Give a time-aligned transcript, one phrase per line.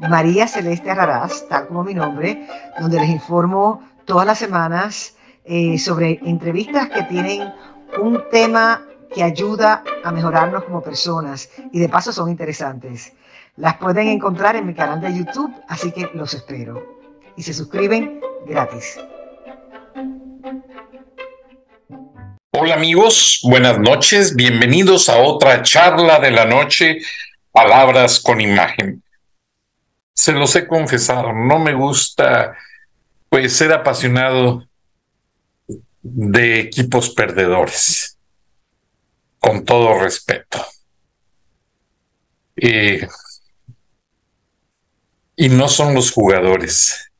[0.00, 2.46] María Celeste Arraraz, tal como mi nombre,
[2.78, 7.52] donde les informo todas las semanas eh, sobre entrevistas que tienen
[8.00, 13.12] un tema que ayuda a mejorarnos como personas y de paso son interesantes.
[13.56, 16.98] Las pueden encontrar en mi canal de YouTube, así que los espero.
[17.36, 19.00] Y se suscriben gratis.
[22.52, 26.98] Hola amigos, buenas noches, bienvenidos a otra charla de la noche,
[27.52, 29.02] Palabras con Imagen
[30.18, 32.56] se los he confesado, no me gusta
[33.28, 34.66] pues ser apasionado
[36.02, 38.18] de equipos perdedores,
[39.38, 40.66] con todo respeto.
[42.56, 42.98] y
[45.50, 47.12] no son los jugadores,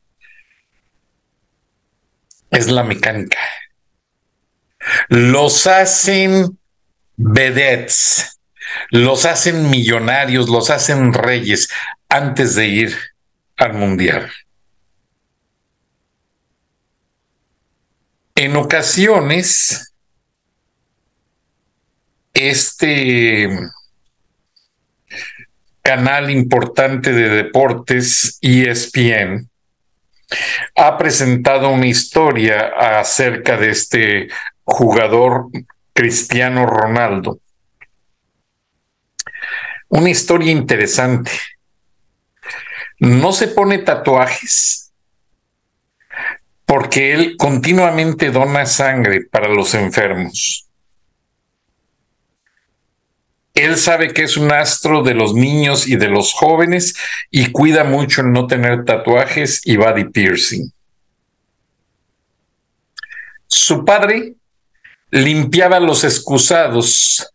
[2.50, 3.38] es la mecánica.
[5.08, 6.58] Los hacen
[7.16, 8.40] vedettes,
[8.90, 11.68] los hacen millonarios, los hacen reyes
[12.08, 12.96] antes de ir
[13.56, 14.30] al mundial.
[18.34, 19.92] En ocasiones,
[22.32, 23.48] este
[25.82, 29.48] canal importante de deportes, ESPN,
[30.76, 32.68] ha presentado una historia
[33.00, 34.28] acerca de este
[34.64, 35.48] jugador
[35.92, 37.40] Cristiano Ronaldo.
[39.88, 41.32] Una historia interesante
[42.98, 44.92] no se pone tatuajes
[46.68, 50.66] porque él continuamente dona sangre para los enfermos.
[53.54, 56.94] Él sabe que es un astro de los niños y de los jóvenes
[57.30, 60.70] y cuida mucho en no tener tatuajes y body piercing.
[63.46, 64.34] Su padre
[65.10, 67.26] limpiaba los excusados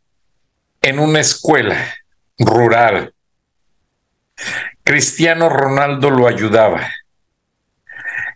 [0.79, 1.91] en una escuela
[2.37, 3.13] rural
[4.83, 6.91] Cristiano Ronaldo lo ayudaba.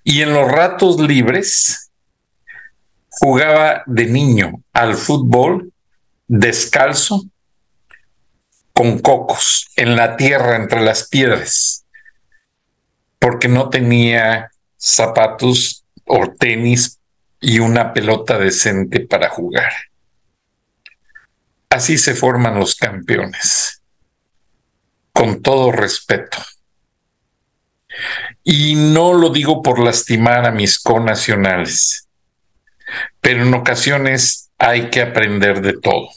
[0.04, 1.92] Y en los ratos libres
[3.10, 5.74] jugaba de niño al fútbol
[6.28, 7.26] descalzo
[8.72, 11.86] con cocos en la tierra entre las piedras,
[13.20, 17.00] porque no tenía zapatos o tenis
[17.42, 19.74] y una pelota decente para jugar.
[21.70, 23.78] Así se forman los campeones
[25.18, 26.38] con todo respeto.
[28.44, 32.08] Y no lo digo por lastimar a mis conacionales,
[33.20, 36.10] pero en ocasiones hay que aprender de todo,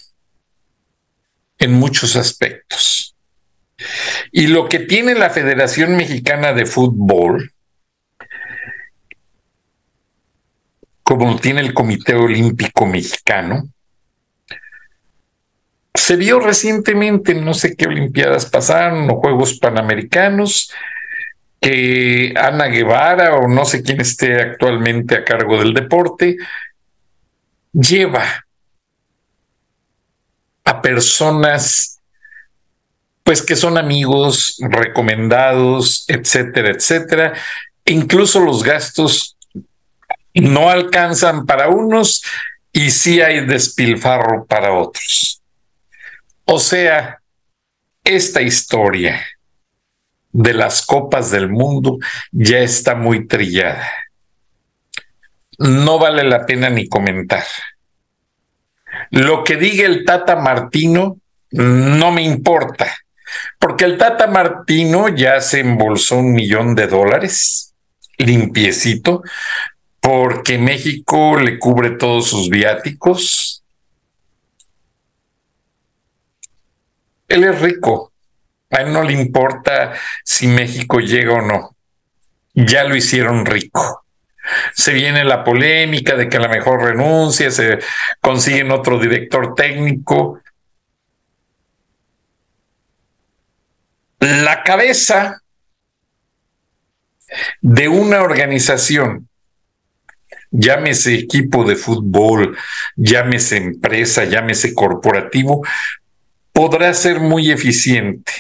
[1.59, 3.17] en muchos aspectos.
[4.33, 7.55] Y lo que tiene la Federación Mexicana de Fútbol,
[11.03, 13.67] como tiene el Comité Olímpico Mexicano,
[16.01, 20.73] se vio recientemente, no sé qué Olimpiadas pasaron o Juegos Panamericanos,
[21.61, 26.39] que Ana Guevara o no sé quién esté actualmente a cargo del deporte,
[27.73, 28.47] lleva
[30.65, 32.01] a personas
[33.23, 37.35] pues que son amigos, recomendados, etcétera, etcétera.
[37.85, 39.37] Incluso los gastos
[40.33, 42.23] no alcanzan para unos
[42.73, 45.40] y sí hay despilfarro para otros.
[46.53, 47.21] O sea,
[48.03, 49.25] esta historia
[50.33, 51.99] de las copas del mundo
[52.33, 53.89] ya está muy trillada.
[55.59, 57.45] No vale la pena ni comentar.
[59.13, 61.19] Lo que diga el Tata Martino
[61.53, 62.97] no me importa,
[63.61, 67.77] porque el Tata Martino ya se embolsó un millón de dólares,
[68.19, 69.23] limpiecito,
[70.01, 73.60] porque México le cubre todos sus viáticos,
[77.31, 78.13] Él es rico.
[78.71, 79.95] A él no le importa
[80.25, 81.77] si México llega o no.
[82.55, 84.05] Ya lo hicieron rico.
[84.75, 87.79] Se viene la polémica de que a lo mejor renuncia, se
[88.21, 90.41] consiguen otro director técnico.
[94.19, 95.41] La cabeza
[97.61, 99.29] de una organización,
[100.51, 102.57] llámese equipo de fútbol,
[102.97, 105.63] llámese empresa, llámese corporativo,
[106.53, 108.33] podrá ser muy eficiente,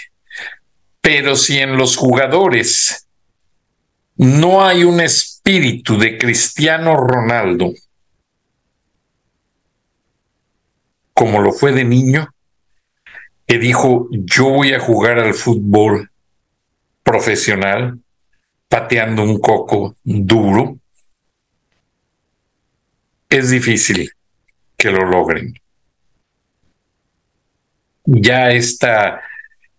[1.00, 3.06] pero si en los jugadores
[4.16, 7.72] no hay un espíritu de Cristiano Ronaldo
[11.20, 12.32] como lo fue de niño,
[13.46, 16.10] que dijo, yo voy a jugar al fútbol
[17.02, 17.98] profesional,
[18.68, 20.78] pateando un coco duro,
[23.28, 24.10] es difícil
[24.78, 25.52] que lo logren.
[28.12, 29.20] Ya esta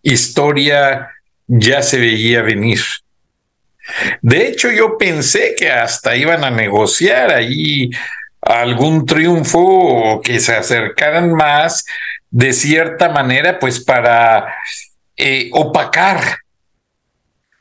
[0.02, 1.10] historia
[1.46, 2.80] ya se veía venir.
[4.22, 7.90] De hecho, yo pensé que hasta iban a negociar ahí
[8.40, 11.84] algún triunfo o que se acercaran más
[12.30, 14.54] de cierta manera, pues para
[15.14, 16.38] eh, opacar,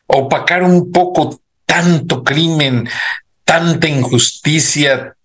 [0.08, 2.88] opacar un poco tanto crimen,
[3.44, 5.16] tanta injusticia,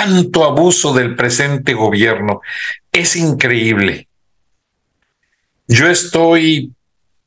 [0.00, 2.40] tanto abuso del presente gobierno.
[2.90, 4.08] Es increíble.
[5.68, 6.72] Yo estoy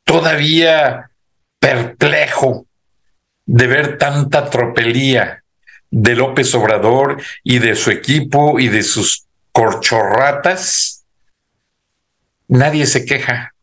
[0.04, 1.12] todavía
[1.60, 2.66] perplejo
[3.46, 5.44] de ver tanta tropelía
[5.92, 11.06] de López Obrador y de su equipo y de sus corchorratas.
[12.48, 13.54] Nadie se queja.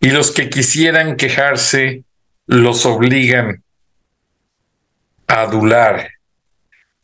[0.00, 2.04] Y los que quisieran quejarse
[2.46, 3.64] los obligan
[5.26, 6.19] a adular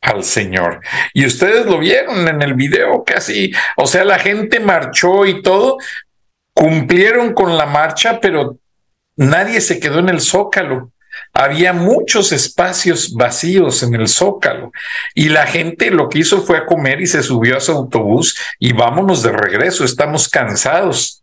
[0.01, 0.81] al Señor.
[1.13, 5.79] Y ustedes lo vieron en el video casi, o sea, la gente marchó y todo,
[6.55, 8.59] cumplieron con la marcha, pero
[9.17, 10.93] nadie se quedó en el zócalo.
[11.33, 14.71] Había muchos espacios vacíos en el zócalo
[15.15, 18.39] y la gente lo que hizo fue a comer y se subió a su autobús
[18.59, 21.23] y vámonos de regreso, estamos cansados.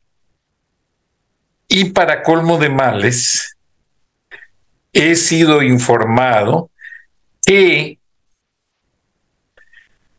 [1.67, 3.57] Y para colmo de males,
[4.93, 6.69] he sido informado
[7.43, 7.97] que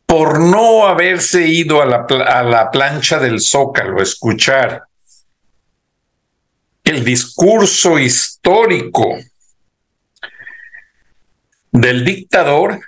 [0.06, 4.84] por no haberse ido a la, a la plancha del zócalo a escuchar
[6.84, 9.18] el discurso histórico
[11.72, 12.80] del dictador,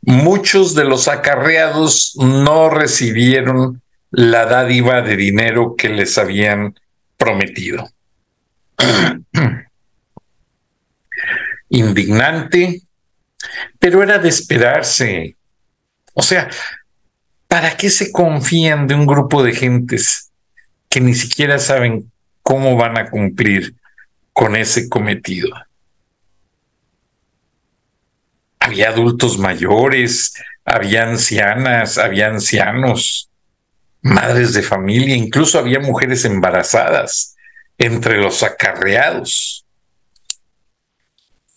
[0.00, 6.78] muchos de los acarreados no recibieron la dádiva de dinero que les habían
[7.16, 7.90] prometido.
[11.68, 12.82] Indignante,
[13.78, 15.36] pero era de esperarse.
[16.18, 16.48] O sea,
[17.46, 20.32] ¿para qué se confían de un grupo de gentes
[20.88, 22.10] que ni siquiera saben
[22.42, 23.74] cómo van a cumplir
[24.32, 25.48] con ese cometido.
[28.60, 30.34] Había adultos mayores,
[30.64, 33.30] había ancianas, había ancianos,
[34.02, 37.34] madres de familia, incluso había mujeres embarazadas
[37.78, 39.64] entre los acarreados.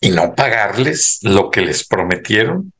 [0.02, 2.72] Y no pagarles lo que les prometieron.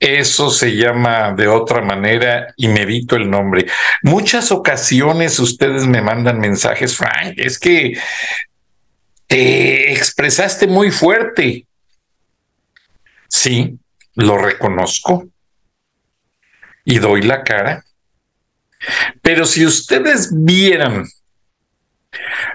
[0.00, 3.66] Eso se llama de otra manera y me evito el nombre.
[4.02, 7.98] Muchas ocasiones ustedes me mandan mensajes, Frank, es que
[9.26, 11.66] te expresaste muy fuerte.
[13.28, 13.78] Sí,
[14.14, 15.28] lo reconozco
[16.82, 17.84] y doy la cara.
[19.20, 21.04] Pero si ustedes vieran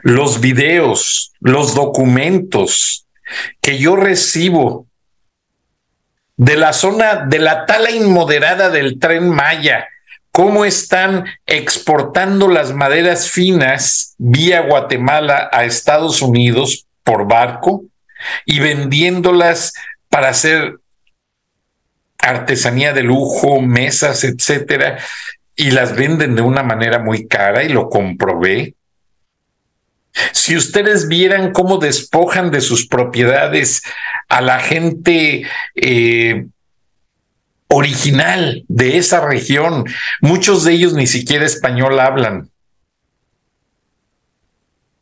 [0.02, 3.06] los videos, los documentos
[3.62, 4.88] que yo recibo
[6.38, 9.88] de la zona de la tala inmoderada del tren Maya,
[10.32, 17.86] cómo están exportando las maderas finas vía Guatemala a Estados Unidos por barco
[18.46, 19.74] y vendiéndolas
[20.10, 20.80] para hacer
[22.18, 24.98] artesanía de lujo, mesas, etcétera,
[25.56, 28.74] y las venden de una manera muy cara y lo comprobé.
[30.32, 33.84] Si ustedes vieran cómo despojan de sus propiedades
[34.30, 35.44] a la gente
[35.76, 36.46] eh,
[37.68, 39.86] original de esa región,
[40.22, 42.50] muchos de ellos ni siquiera español hablan,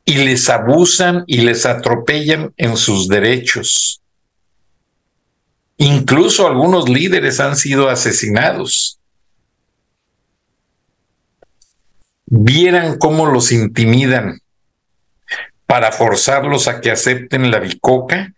[0.06, 4.02] y les abusan y les atropellan en sus derechos.
[5.78, 9.00] Incluso algunos líderes han sido asesinados.
[12.26, 14.43] Vieran cómo los intimidan
[15.66, 18.34] para forzarlos a que acepten la bicoca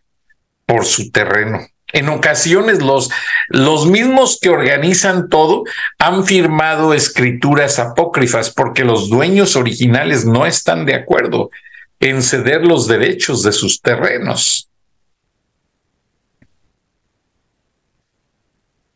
[0.65, 1.59] por su terreno.
[1.93, 3.09] En ocasiones los,
[3.49, 5.63] los mismos que organizan todo
[5.99, 11.51] han firmado escrituras apócrifas porque los dueños originales no están de acuerdo
[11.99, 14.69] en ceder los derechos de sus terrenos.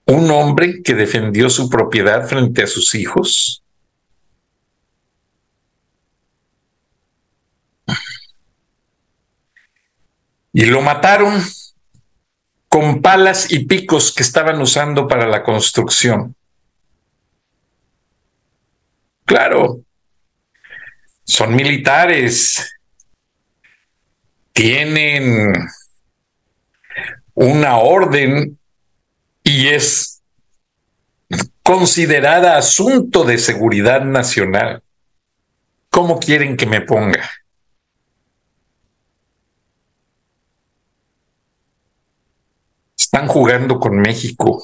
[0.06, 3.64] Un hombre que defendió su propiedad frente a sus hijos
[10.54, 11.42] y lo mataron
[12.68, 16.36] con palas y picos que estaban usando para la construcción.
[19.26, 19.82] Claro,
[21.24, 22.76] son militares,
[24.54, 25.54] tienen
[27.34, 28.58] una orden
[29.44, 30.22] y es
[31.64, 34.82] considerada asunto de seguridad nacional.
[35.90, 37.30] ¿Cómo quieren que me ponga?
[43.12, 44.64] Están jugando con México.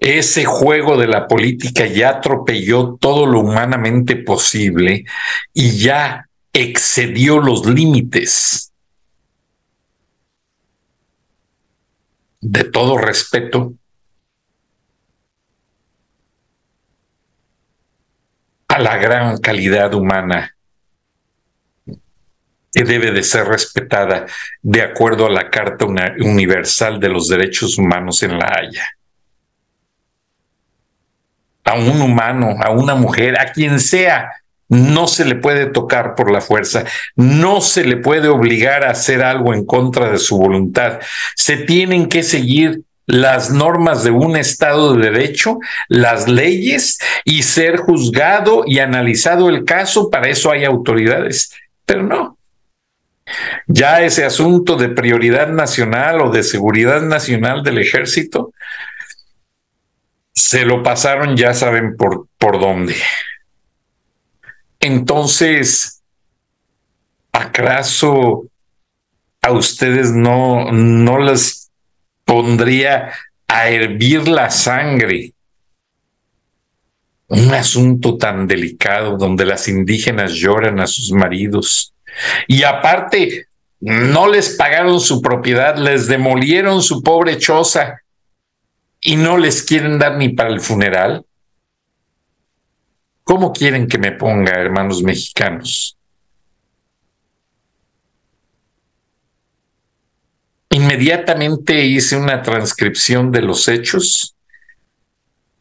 [0.00, 5.04] Ese juego de la política ya atropelló todo lo humanamente posible
[5.54, 8.72] y ya excedió los límites.
[12.40, 13.74] De todo respeto,
[18.66, 20.57] a la gran calidad humana
[22.84, 24.26] debe de ser respetada
[24.62, 28.88] de acuerdo a la Carta Universal de los Derechos Humanos en La Haya.
[31.64, 34.32] A un humano, a una mujer, a quien sea,
[34.68, 36.84] no se le puede tocar por la fuerza,
[37.16, 41.00] no se le puede obligar a hacer algo en contra de su voluntad.
[41.34, 45.58] Se tienen que seguir las normas de un Estado de Derecho,
[45.88, 50.10] las leyes y ser juzgado y analizado el caso.
[50.10, 51.50] Para eso hay autoridades,
[51.86, 52.37] pero no.
[53.66, 58.52] Ya ese asunto de prioridad nacional o de seguridad nacional del ejército,
[60.32, 62.94] se lo pasaron, ya saben por, por dónde.
[64.80, 66.02] Entonces,
[67.32, 68.46] ¿acaso
[69.42, 71.70] a ustedes no, no les
[72.24, 73.12] pondría
[73.48, 75.32] a hervir la sangre
[77.28, 81.92] un asunto tan delicado donde las indígenas lloran a sus maridos
[82.46, 83.48] y aparte
[83.80, 88.02] no les pagaron su propiedad, les demolieron su pobre choza
[89.00, 91.24] y no les quieren dar ni para el funeral.
[93.22, 95.96] ¿Cómo quieren que me ponga, hermanos mexicanos?
[100.70, 104.34] Inmediatamente hice una transcripción de los hechos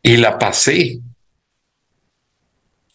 [0.02, 1.00] y la pasé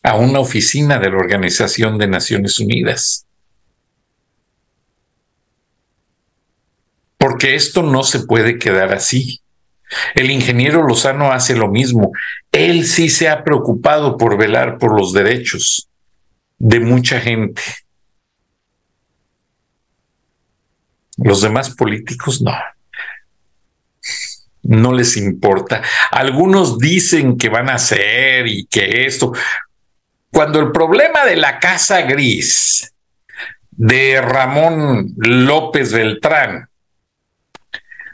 [0.03, 3.27] a una oficina de la Organización de Naciones Unidas.
[7.23, 9.41] Porque esto no se puede quedar así.
[10.17, 12.11] El ingeniero Lozano hace lo mismo.
[12.51, 15.89] Él sí se ha preocupado por velar por los derechos
[16.59, 17.63] de mucha gente.
[21.17, 22.57] Los demás políticos no.
[24.65, 25.81] No les importa.
[26.11, 29.33] Algunos dicen que van a hacer y que esto.
[30.33, 32.93] Cuando el problema de la Casa Gris
[33.71, 36.69] de Ramón López Beltrán,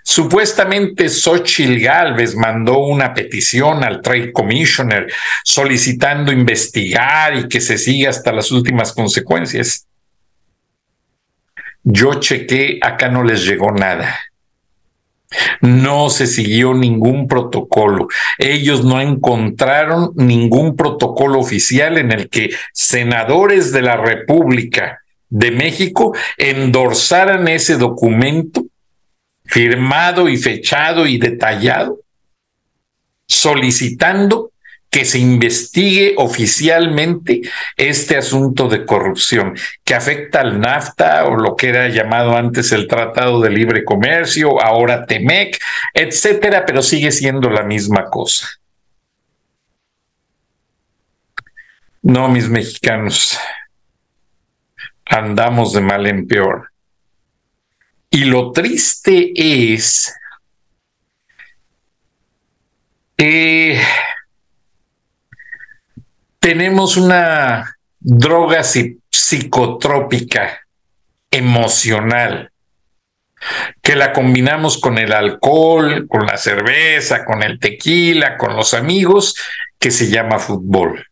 [0.09, 5.12] supuestamente Xochitl Galvez mandó una petición al Trade Commissioner
[5.45, 9.87] solicitando investigar y que se siga hasta las últimas consecuencias.
[11.83, 14.19] Yo chequé, acá no les llegó nada.
[15.61, 18.09] No se siguió ningún protocolo.
[18.38, 26.17] Ellos no encontraron ningún protocolo oficial en el que senadores de la República de México
[26.38, 28.65] endorsaran ese documento
[29.49, 31.99] firmado y fechado y detallado
[33.26, 34.52] solicitando
[34.90, 37.43] que se investigue oficialmente
[37.76, 42.88] este asunto de corrupción que afecta al NAFTA o lo que era llamado antes el
[42.88, 45.59] Tratado de Libre Comercio, ahora TEMEC,
[45.93, 48.49] etcétera, pero sigue siendo la misma cosa.
[52.00, 53.38] No, mis mexicanos,
[55.05, 56.71] andamos de mal en peor.
[58.11, 60.15] Y lo triste es
[63.19, 63.81] eh,
[66.38, 70.61] tenemos una droga psicotrópica
[71.31, 72.50] emocional
[73.83, 79.35] que la combinamos con el alcohol, con la cerveza, con el tequila, con los amigos,
[79.79, 81.07] que se llama fútbol.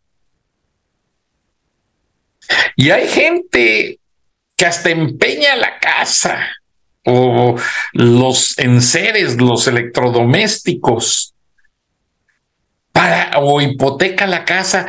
[2.75, 3.99] Y hay gente
[4.55, 6.47] que hasta empeña la casa
[7.09, 7.55] o
[7.93, 11.33] los enseres, los electrodomésticos,
[12.91, 14.87] para, o hipoteca la casa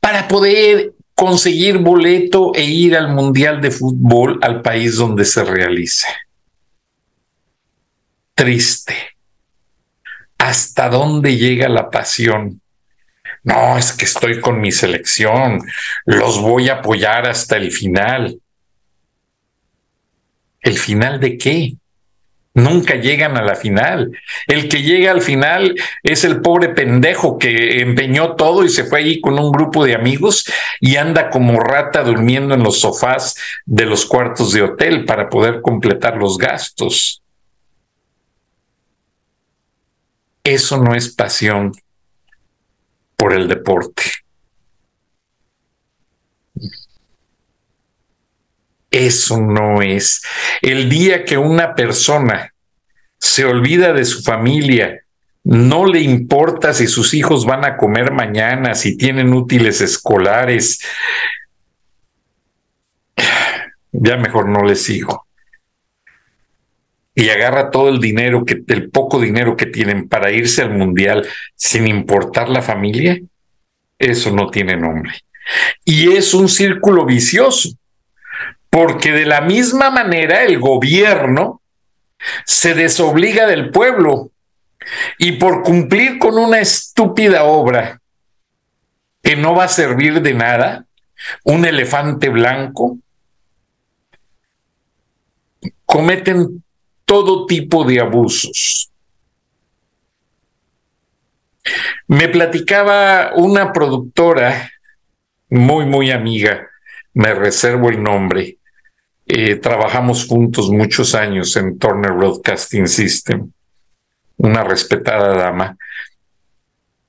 [0.00, 6.08] para poder conseguir boleto e ir al Mundial de Fútbol al país donde se realice.
[8.34, 8.94] Triste.
[10.38, 12.62] ¿Hasta dónde llega la pasión?
[13.42, 15.60] No, es que estoy con mi selección,
[16.06, 18.40] los voy a apoyar hasta el final.
[20.60, 21.76] ¿El final de qué?
[22.58, 24.10] nunca llegan a la final.
[24.46, 29.00] El que llega al final es el pobre pendejo que empeñó todo y se fue
[29.00, 30.44] ahí con un grupo de amigos
[30.80, 35.62] y anda como rata durmiendo en los sofás de los cuartos de hotel para poder
[35.62, 37.22] completar los gastos.
[40.44, 41.72] Eso no es pasión
[43.16, 44.02] por el deporte.
[48.90, 50.22] Eso no es.
[50.62, 52.54] El día que una persona
[53.18, 55.02] se olvida de su familia,
[55.44, 60.80] no le importa si sus hijos van a comer mañana, si tienen útiles escolares,
[63.92, 65.26] ya mejor no le sigo.
[67.14, 71.26] Y agarra todo el dinero que, el poco dinero que tienen para irse al mundial
[71.56, 73.18] sin importar la familia,
[73.98, 75.12] eso no tiene nombre.
[75.84, 77.70] Y es un círculo vicioso
[78.70, 81.60] porque de la misma manera el gobierno
[82.44, 84.30] se desobliga del pueblo
[85.18, 88.00] y por cumplir con una estúpida obra
[89.22, 90.86] que no va a servir de nada,
[91.44, 92.98] un elefante blanco,
[95.84, 96.62] cometen
[97.04, 98.90] todo tipo de abusos.
[102.06, 104.70] Me platicaba una productora
[105.50, 106.68] muy, muy amiga,
[107.12, 108.57] me reservo el nombre,
[109.28, 113.52] eh, trabajamos juntos muchos años en Turner Broadcasting System,
[114.38, 115.76] una respetada dama,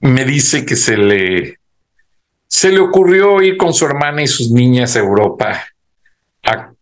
[0.01, 1.59] me dice que se le,
[2.47, 5.65] se le ocurrió ir con su hermana y sus niñas a Europa
[6.43, 6.73] a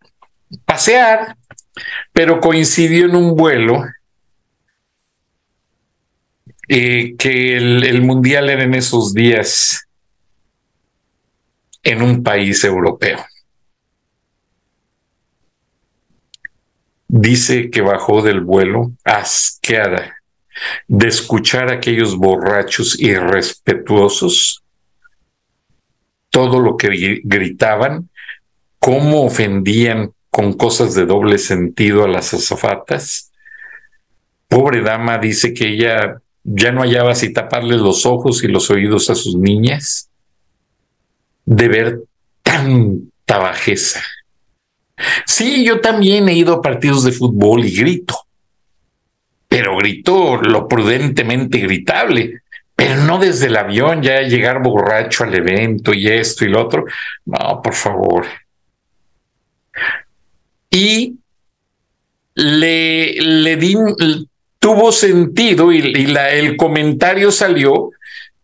[0.64, 1.36] pasear,
[2.12, 3.84] pero coincidió en un vuelo
[6.68, 9.88] eh, que el mundial era en esos días
[11.82, 13.24] en un país europeo.
[17.08, 20.14] Dice que bajó del vuelo asqueada
[20.86, 24.62] de escuchar a aquellos borrachos irrespetuosos,
[26.30, 28.10] todo lo que gritaban,
[28.78, 33.32] cómo ofendían con cosas de doble sentido a las azafatas.
[34.46, 39.10] Pobre dama dice que ella ya no hallaba si taparle los ojos y los oídos
[39.10, 40.10] a sus niñas
[41.44, 42.02] de ver
[42.42, 44.02] tanta bajeza.
[45.26, 48.26] Sí, yo también he ido a partidos de fútbol y grito,
[49.48, 52.42] pero grito lo prudentemente gritable,
[52.74, 56.84] pero no desde el avión ya llegar borracho al evento y esto y lo otro.
[57.24, 58.26] No, por favor.
[60.70, 61.16] Y
[62.34, 63.74] le, le di,
[64.58, 65.78] tuvo sentido y,
[66.32, 67.90] el comentario salió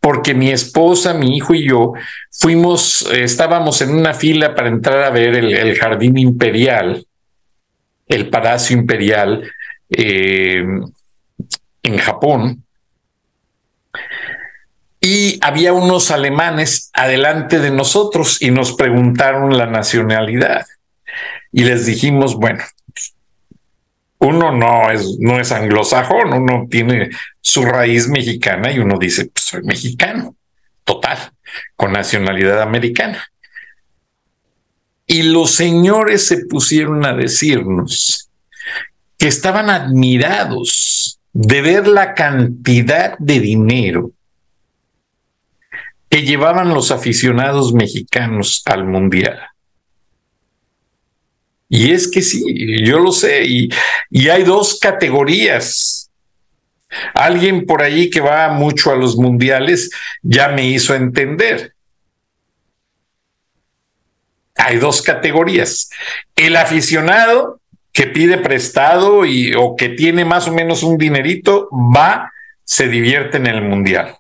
[0.05, 1.95] porque mi esposa, mi hijo y yo
[2.31, 7.07] fuimos, estábamos en una fila para entrar a ver el, jardín imperial,
[8.07, 9.51] el palacio imperial
[9.89, 10.63] eh,
[11.83, 12.65] en Japón.
[15.01, 20.67] Y había unos alemanes adelante de nosotros y nos preguntaron la nacionalidad.
[21.51, 22.63] Y les dijimos, bueno,
[24.25, 27.11] uno no es, no es anglosajón, uno tiene
[27.41, 30.35] su raíz mexicana y uno dice, pues soy mexicano,
[30.85, 31.19] total,
[31.77, 33.23] con nacionalidad americana.
[35.07, 38.31] Y los señores se pusieron a decirnos
[39.19, 44.13] que estaban admirados de ver la cantidad de dinero
[46.09, 49.39] que llevaban los aficionados mexicanos al mundial.
[51.75, 53.69] Y es que sí, yo lo sé, y,
[54.09, 56.09] y hay dos categorías.
[57.15, 59.91] Alguien por ahí que va mucho a los mundiales
[60.23, 61.75] ya me hizo entender.
[64.55, 65.91] Hay dos categorías.
[66.37, 67.61] El aficionado
[67.93, 72.31] que pide prestado y, o que tiene más o menos un dinerito, va,
[72.63, 74.17] se divierte en el mundial.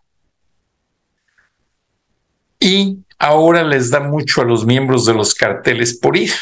[2.58, 6.32] Y ahora les da mucho a los miembros de los carteles por ir.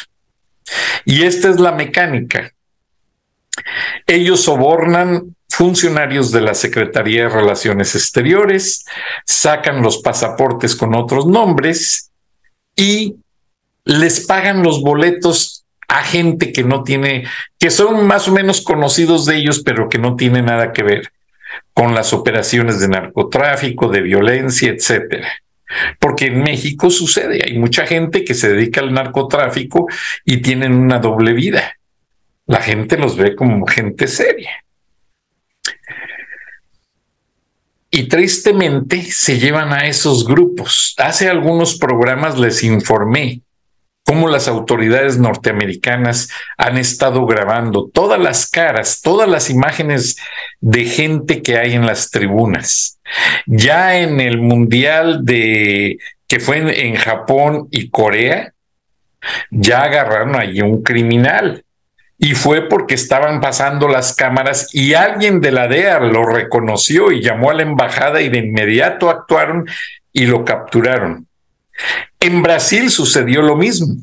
[1.05, 2.53] Y esta es la mecánica.
[4.07, 8.85] Ellos sobornan funcionarios de la Secretaría de Relaciones Exteriores,
[9.27, 12.11] sacan los pasaportes con otros nombres
[12.75, 13.17] y
[13.85, 17.27] les pagan los boletos a gente que no tiene,
[17.59, 21.13] que son más o menos conocidos de ellos, pero que no tiene nada que ver
[21.75, 25.29] con las operaciones de narcotráfico, de violencia, etcétera.
[25.99, 29.87] Porque en México sucede, hay mucha gente que se dedica al narcotráfico
[30.25, 31.79] y tienen una doble vida.
[32.47, 34.51] La gente los ve como gente seria.
[37.91, 40.95] Y tristemente se llevan a esos grupos.
[40.97, 43.43] Hace algunos programas les informé
[44.13, 50.19] cómo las autoridades norteamericanas han estado grabando todas las caras, todas las imágenes
[50.61, 53.01] de gente que hay en las tribunas.
[53.47, 55.97] Ya en el Mundial de
[56.29, 58.53] que fue en, Japón y Corea,
[59.51, 61.65] ya agarraron allí un criminal.
[62.19, 67.23] Y fue porque estaban pasando las cámaras y alguien de la DEA lo reconoció y
[67.23, 69.67] llamó a la embajada y de inmediato actuaron
[70.13, 71.27] y lo capturaron.
[72.23, 73.97] En Brasil sucedió lo mismo,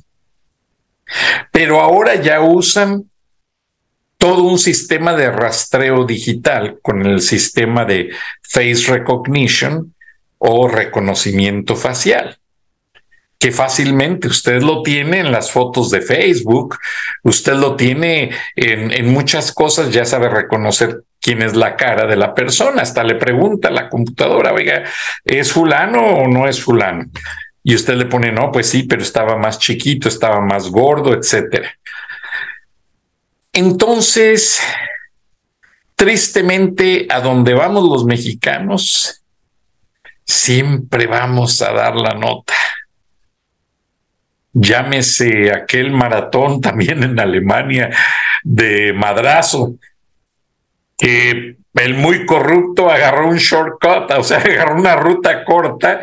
[1.54, 3.10] pero ahora ya usan
[4.18, 8.10] todo un sistema de rastreo digital con el sistema de
[8.42, 9.96] face recognition
[10.38, 12.38] o reconocimiento facial
[13.40, 16.78] que fácilmente usted lo tiene en las fotos de Facebook,
[17.24, 22.36] usted lo tiene en, muchas cosas, ya sabe reconocer quién es la cara de la
[22.36, 24.84] persona, hasta le pregunta a la computadora, oiga,
[25.24, 27.06] ¿es fulano o no es fulano?
[27.70, 31.70] Y usted le pone, no, pues sí, pero estaba más chiquito, estaba más gordo, etcétera.
[33.54, 34.60] Entonces,
[35.96, 39.22] tristemente, a donde vamos los mexicanos,
[40.26, 42.56] siempre vamos a dar la nota
[44.52, 47.96] llámese aquel maratón también en Alemania
[48.44, 49.76] de madrazo,
[51.00, 56.02] que el muy corrupto agarró un shortcut, o sea, agarró una ruta corta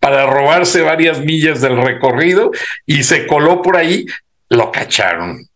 [0.00, 2.50] para robarse varias millas del recorrido
[2.86, 4.06] y se coló por ahí,
[4.48, 5.46] lo cacharon.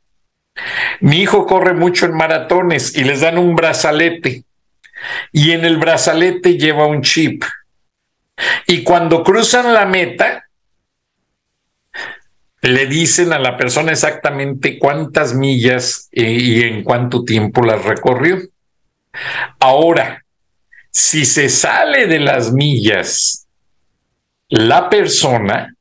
[1.01, 4.45] Mi hijo corre mucho en maratones y les dan un brazalete
[5.33, 7.43] y en el brazalete lleva un chip.
[8.67, 10.45] Y cuando cruzan la meta,
[12.61, 18.39] le dicen a la persona exactamente cuántas millas eh, y en cuánto tiempo las recorrió.
[19.59, 20.25] Ahora,
[20.91, 23.47] si se sale de las millas
[24.49, 25.75] la persona,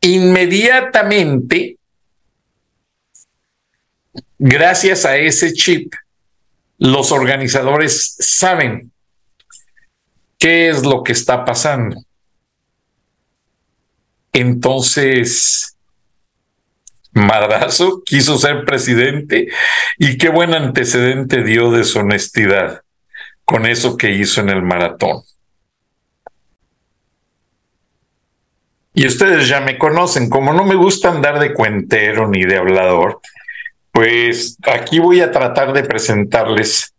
[0.00, 1.78] inmediatamente,
[4.38, 5.94] gracias a ese chip,
[6.78, 8.92] los organizadores saben
[10.38, 12.02] qué es lo que está pasando.
[14.32, 15.69] Entonces,
[17.12, 19.48] Madrazo quiso ser presidente
[19.98, 22.82] y qué buen antecedente dio de su honestidad
[23.44, 25.22] con eso que hizo en el maratón.
[28.94, 33.20] Y ustedes ya me conocen, como no me gusta andar de cuentero ni de hablador,
[33.92, 36.94] pues aquí voy a tratar de presentarles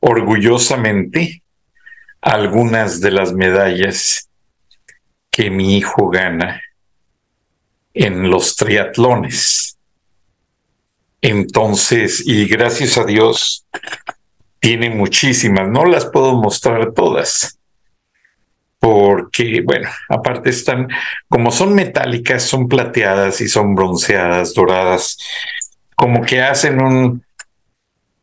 [0.00, 1.42] orgullosamente
[2.20, 4.28] algunas de las medallas
[5.30, 6.60] que mi hijo gana
[7.94, 9.78] en los triatlones.
[11.20, 13.64] Entonces, y gracias a Dios,
[14.58, 17.58] tiene muchísimas, no las puedo mostrar todas,
[18.78, 20.88] porque, bueno, aparte están,
[21.28, 25.16] como son metálicas, son plateadas y son bronceadas, doradas,
[25.96, 27.24] como que hacen un,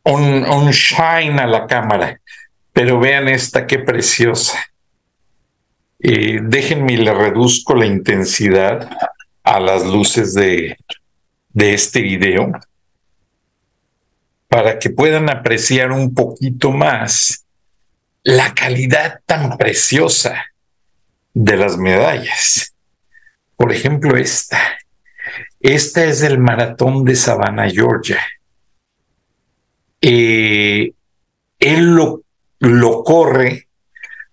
[0.03, 2.19] un, un shine a la cámara.
[2.73, 4.59] Pero vean esta, qué preciosa.
[5.99, 8.89] Eh, déjenme, le reduzco la intensidad
[9.43, 10.77] a las luces de,
[11.49, 12.51] de este video
[14.47, 17.45] para que puedan apreciar un poquito más
[18.23, 20.45] la calidad tan preciosa
[21.33, 22.75] de las medallas.
[23.55, 24.59] Por ejemplo, esta.
[25.59, 28.19] Esta es del maratón de Savannah, Georgia.
[30.01, 30.91] Eh,
[31.59, 32.23] él lo,
[32.59, 33.67] lo corre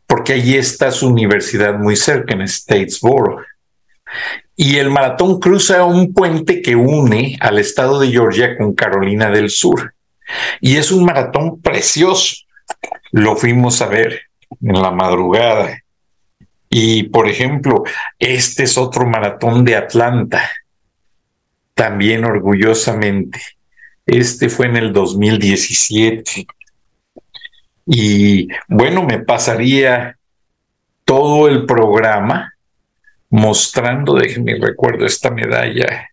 [0.06, 3.44] porque allí está su universidad muy cerca, en Statesboro.
[4.60, 9.50] Y el maratón cruza un puente que une al estado de Georgia con Carolina del
[9.50, 9.94] Sur.
[10.60, 12.34] Y es un maratón precioso.
[13.12, 14.22] Lo fuimos a ver
[14.60, 15.84] en la madrugada.
[16.68, 17.84] Y, por ejemplo,
[18.18, 20.50] este es otro maratón de Atlanta.
[21.74, 23.40] También orgullosamente.
[24.06, 26.48] Este fue en el 2017.
[27.86, 30.18] Y bueno, me pasaría
[31.04, 32.57] todo el programa
[33.30, 36.10] mostrando, déjenme recuerdo esta medalla.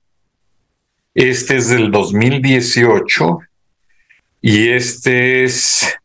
[1.13, 3.39] Este es del 2018
[4.41, 5.97] y este es,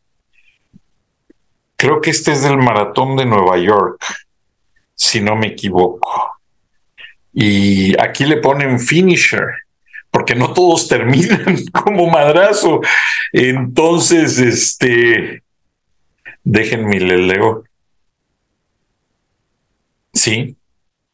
[1.75, 4.03] creo que este es del maratón de Nueva York,
[4.95, 6.39] si no me equivoco.
[7.33, 9.47] Y aquí le ponen finisher,
[10.09, 12.81] porque no todos terminan como madrazo.
[13.33, 15.43] Entonces, este,
[16.43, 17.63] Déjenme le leo.
[20.13, 20.57] Sí,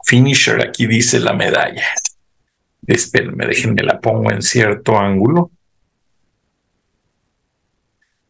[0.08, 1.86] finisher, aquí dice la medalla.
[2.88, 5.52] Espérenme, déjenme la pongo en cierto ángulo.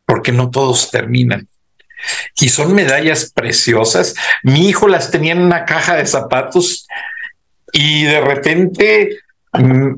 [0.05, 1.47] Porque no todos terminan.
[2.39, 4.15] Y son medallas preciosas.
[4.43, 6.87] Mi hijo las tenía en una caja de zapatos
[7.71, 9.19] Y de repente
[9.53, 9.93] mm,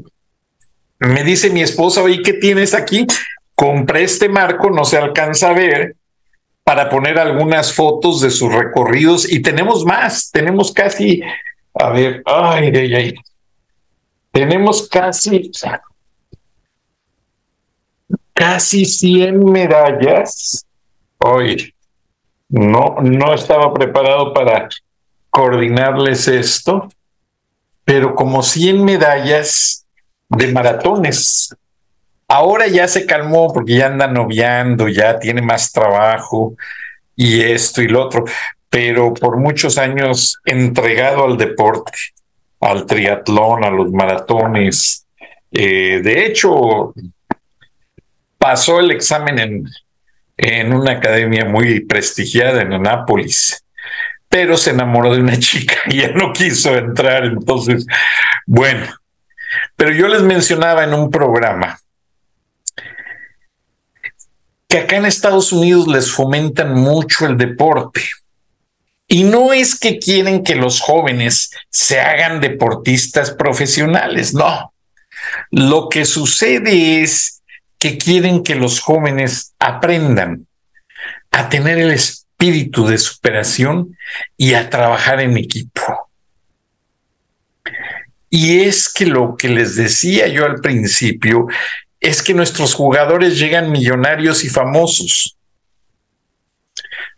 [0.99, 3.07] me dice mi esposa, oye, ¿qué tienes aquí?
[3.55, 5.95] Compré este marco, no se alcanza a ver,
[6.63, 11.21] para poner algunas fotos de sus recorridos y tenemos más, tenemos casi,
[11.73, 13.15] a ver, ay, ay, ay,
[14.31, 15.51] tenemos casi,
[18.33, 20.65] casi 100 medallas.
[21.17, 21.73] Hoy
[22.47, 24.69] no, no estaba preparado para
[25.29, 26.89] coordinarles esto,
[27.83, 29.85] pero como 100 medallas
[30.29, 31.55] de maratones.
[32.27, 36.55] Ahora ya se calmó porque ya anda noviando, ya tiene más trabajo
[37.15, 38.23] y esto y lo otro,
[38.69, 41.91] pero por muchos años entregado al deporte,
[42.59, 45.05] al triatlón, a los maratones.
[45.51, 46.93] Eh, de hecho,
[48.37, 49.65] pasó el examen en,
[50.37, 53.65] en una academia muy prestigiada en Anápolis,
[54.29, 57.25] pero se enamoró de una chica y ya no quiso entrar.
[57.25, 57.87] Entonces,
[58.45, 58.85] bueno,
[59.75, 61.79] pero yo les mencionaba en un programa
[64.67, 68.01] que acá en Estados Unidos les fomentan mucho el deporte.
[69.11, 74.71] Y no es que quieren que los jóvenes se hagan deportistas profesionales, no.
[75.49, 77.41] Lo que sucede es
[77.79, 80.45] que quieren que los jóvenes aprendan
[81.31, 83.97] a tener el espíritu de superación
[84.37, 86.11] y a trabajar en equipo.
[88.29, 91.47] Y es que lo que les decía yo al principio
[91.99, 95.35] es que nuestros jugadores llegan millonarios y famosos.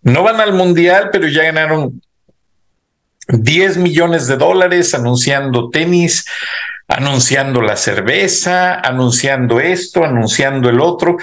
[0.01, 2.01] No van al mundial, pero ya ganaron
[3.27, 6.25] 10 millones de dólares anunciando tenis,
[6.87, 11.17] anunciando la cerveza, anunciando esto, anunciando el otro.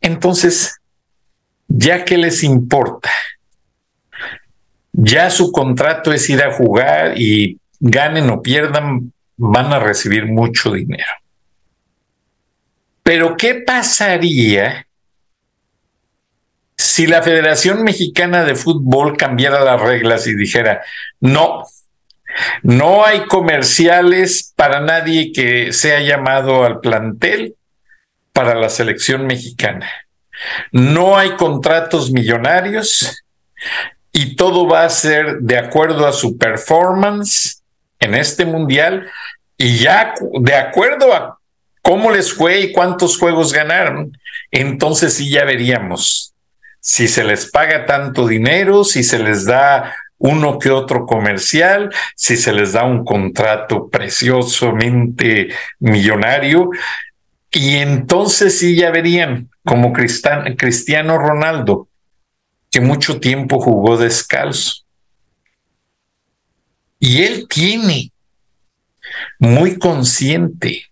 [0.00, 0.80] Entonces,
[1.68, 3.10] ya que les importa,
[4.92, 10.72] ya su contrato es ir a jugar y ganen o pierdan, van a recibir mucho
[10.72, 11.12] dinero.
[13.02, 14.85] Pero ¿qué pasaría
[16.96, 20.80] si la Federación Mexicana de Fútbol cambiara las reglas y dijera,
[21.20, 21.64] no,
[22.62, 27.54] no hay comerciales para nadie que sea llamado al plantel
[28.32, 29.90] para la selección mexicana?
[30.72, 33.22] No hay contratos millonarios
[34.10, 37.62] y todo va a ser de acuerdo a su performance
[38.00, 39.06] en este mundial
[39.58, 41.38] y ya de acuerdo a
[41.82, 44.16] cómo les fue y cuántos juegos ganaron,
[44.50, 46.32] entonces sí ya veríamos
[46.86, 52.36] si se les paga tanto dinero, si se les da uno que otro comercial, si
[52.36, 55.48] se les da un contrato preciosamente
[55.80, 56.70] millonario,
[57.50, 61.88] y entonces sí ya verían como Cristiano Ronaldo,
[62.70, 64.84] que mucho tiempo jugó descalzo.
[67.00, 68.12] Y él tiene
[69.40, 70.84] muy consciente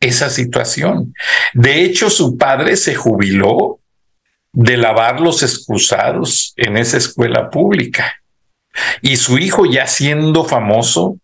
[0.00, 1.14] esa situación.
[1.54, 3.80] De hecho, su padre se jubiló
[4.54, 8.14] de lavar los excusados en esa escuela pública.
[9.02, 11.18] Y su hijo, ya siendo famoso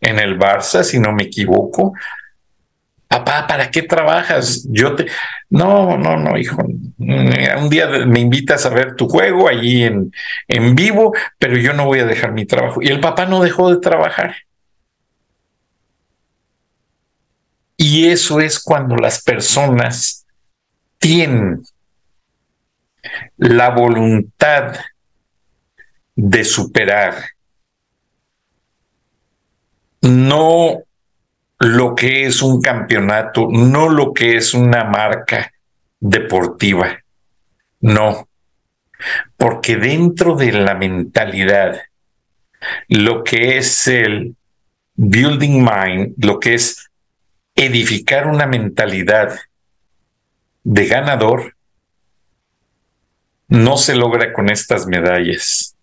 [0.00, 1.94] en el Barça, si no me equivoco,
[3.06, 4.66] papá, ¿para qué trabajas?
[4.68, 5.06] Yo te...
[5.48, 6.62] No, no, no, hijo.
[6.98, 10.12] Un día me invitas a ver tu juego allí en,
[10.48, 12.82] en vivo, pero yo no voy a dejar mi trabajo.
[12.82, 14.34] Y el papá no dejó de trabajar.
[17.76, 20.26] Y eso es cuando las personas
[20.98, 21.62] tienen
[23.36, 24.76] la voluntad
[26.14, 27.14] de superar,
[30.02, 30.82] no
[31.58, 35.52] lo que es un campeonato, no lo que es una marca
[36.00, 36.98] deportiva,
[37.80, 38.28] no,
[39.36, 41.80] porque dentro de la mentalidad,
[42.88, 44.36] lo que es el
[44.94, 46.90] building mind, lo que es
[47.54, 49.38] edificar una mentalidad
[50.64, 51.56] de ganador,
[53.52, 55.76] no se logra con estas medallas.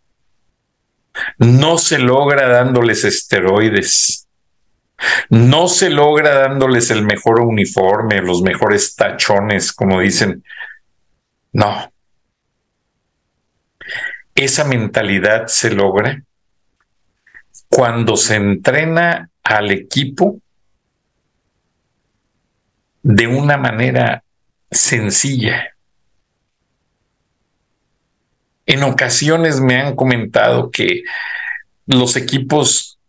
[1.37, 4.27] No se logra dándoles esteroides.
[5.29, 10.43] No se logra dándoles el mejor uniforme, los mejores tachones, como dicen.
[11.53, 11.93] No.
[14.33, 16.23] Esa mentalidad se logra
[17.67, 20.41] cuando se entrena al equipo
[23.03, 24.23] de una manera
[24.71, 25.75] sencilla.
[28.69, 31.01] En ocasiones me han comentado que
[31.87, 32.99] los equipos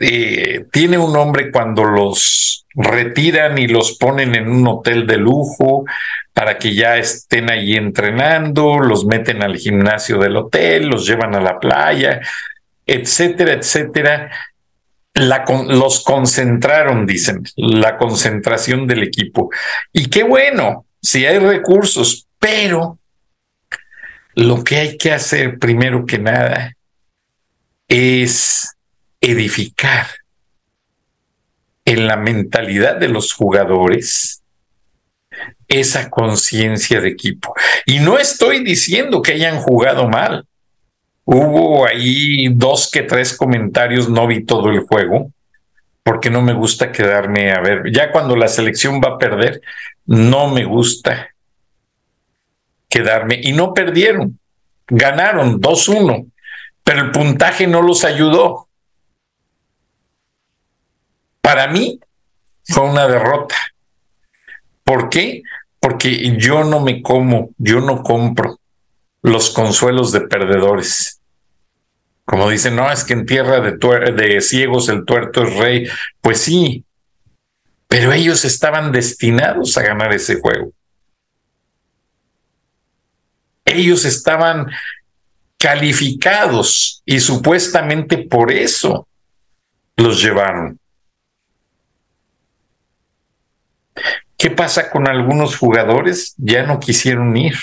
[0.00, 5.84] eh, tienen un nombre cuando los retiran y los ponen en un hotel de lujo
[6.32, 11.42] para que ya estén allí entrenando, los meten al gimnasio del hotel, los llevan a
[11.42, 12.22] la playa,
[12.86, 14.30] etcétera, etcétera.
[15.14, 19.50] los concentraron, dicen, la concentración del equipo.
[19.92, 22.98] Y qué bueno, si hay recursos, pero
[24.34, 26.74] lo que hay que hacer primero que nada
[27.88, 28.76] es
[29.20, 30.06] edificar
[31.84, 34.42] en la mentalidad de los jugadores
[35.68, 37.54] esa conciencia de equipo.
[37.86, 40.46] Y no estoy diciendo que hayan jugado mal.
[41.24, 45.30] Hubo ahí dos que tres comentarios, no vi todo el juego,
[46.02, 47.92] porque no me gusta quedarme a ver.
[47.92, 49.60] Ya cuando la selección va a perder,
[50.04, 51.31] no me gusta
[52.92, 53.40] quedarme.
[53.42, 54.38] Y no perdieron,
[54.86, 56.30] ganaron 2-1,
[56.84, 58.68] pero el puntaje no los ayudó.
[61.40, 61.98] Para mí
[62.64, 63.56] fue una derrota.
[64.84, 65.42] ¿Por qué?
[65.80, 68.60] Porque yo no me como, yo no compro
[69.22, 71.20] los consuelos de perdedores.
[72.24, 73.72] Como dicen, no, es que en tierra de,
[74.12, 75.88] de ciegos el tuerto es rey.
[76.20, 76.84] Pues sí,
[77.88, 80.72] pero ellos estaban destinados a ganar ese juego.
[83.64, 84.66] Ellos estaban
[85.58, 89.06] calificados y supuestamente por eso
[89.96, 90.78] los llevaron.
[94.36, 96.34] ¿Qué pasa con algunos jugadores?
[96.36, 97.54] Ya no quisieron ir.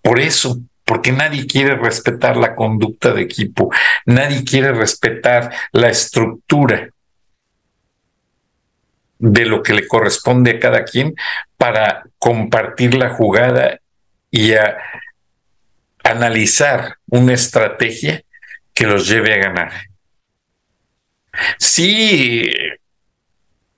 [0.00, 3.70] Por eso, porque nadie quiere respetar la conducta de equipo,
[4.06, 6.88] nadie quiere respetar la estructura
[9.18, 11.14] de lo que le corresponde a cada quien
[11.58, 13.80] para compartir la jugada
[14.30, 14.76] y a
[16.04, 18.22] analizar una estrategia
[18.74, 19.72] que los lleve a ganar.
[21.58, 22.48] Sí,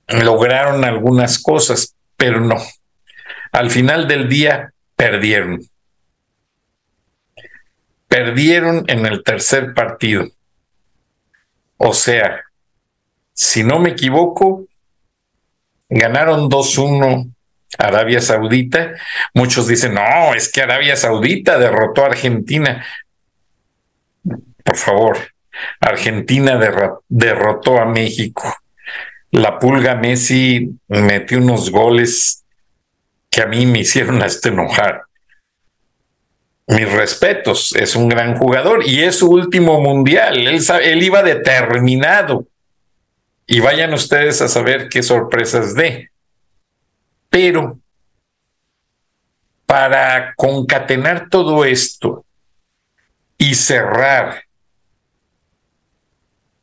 [0.08, 2.56] lograron algunas cosas, pero no.
[3.52, 5.60] Al final del día perdieron
[8.10, 10.26] perdieron en el tercer partido.
[11.76, 12.40] O sea,
[13.32, 14.66] si no me equivoco,
[15.88, 17.32] ganaron 2-1
[17.78, 18.94] Arabia Saudita.
[19.35, 22.85] Muchos dicen, no, es que Arabia Saudita derrotó a Argentina.
[24.64, 25.18] Por favor,
[25.80, 26.59] Argentina
[27.09, 28.54] derrotó a México.
[29.33, 32.44] La pulga Messi metió unos goles
[33.30, 35.04] que a mí me hicieron hasta enojar
[36.70, 40.46] mis respetos, es un gran jugador y es su último mundial.
[40.46, 42.46] Él, él iba determinado.
[43.46, 46.11] Y vayan ustedes a saber qué sorpresas de.
[47.30, 47.80] Pero
[49.64, 52.26] para concatenar todo esto
[53.38, 54.44] y cerrar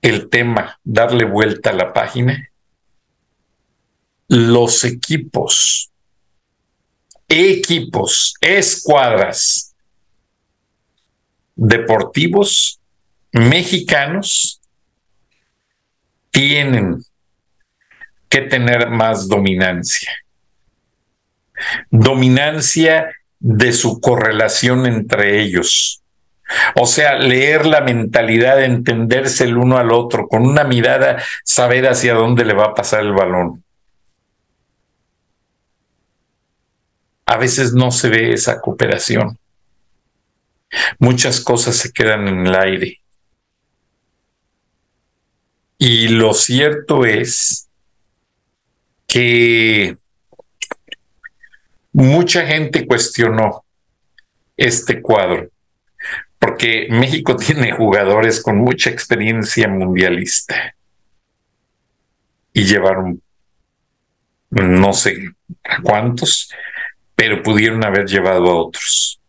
[0.01, 2.49] el tema, darle vuelta a la página,
[4.27, 5.89] los equipos,
[7.29, 9.73] equipos, escuadras
[11.55, 12.79] deportivos
[13.31, 14.61] mexicanos
[16.29, 17.03] tienen
[18.29, 20.11] que tener más dominancia.
[21.89, 26.01] Dominancia de su correlación entre ellos.
[26.75, 32.13] O sea, leer la mentalidad, entenderse el uno al otro, con una mirada, saber hacia
[32.13, 33.63] dónde le va a pasar el balón.
[37.25, 39.37] A veces no se ve esa cooperación.
[40.99, 43.01] Muchas cosas se quedan en el aire.
[45.77, 47.69] Y lo cierto es
[49.05, 49.97] que
[51.97, 53.65] mucha gente cuestionó
[54.55, 55.49] este cuadro,
[56.37, 60.75] porque México tiene jugadores con mucha experiencia mundialista
[62.53, 63.19] y llevaron
[64.51, 65.31] no sé
[65.81, 66.53] cuántos,
[67.15, 69.19] pero pudieron haber llevado a otros.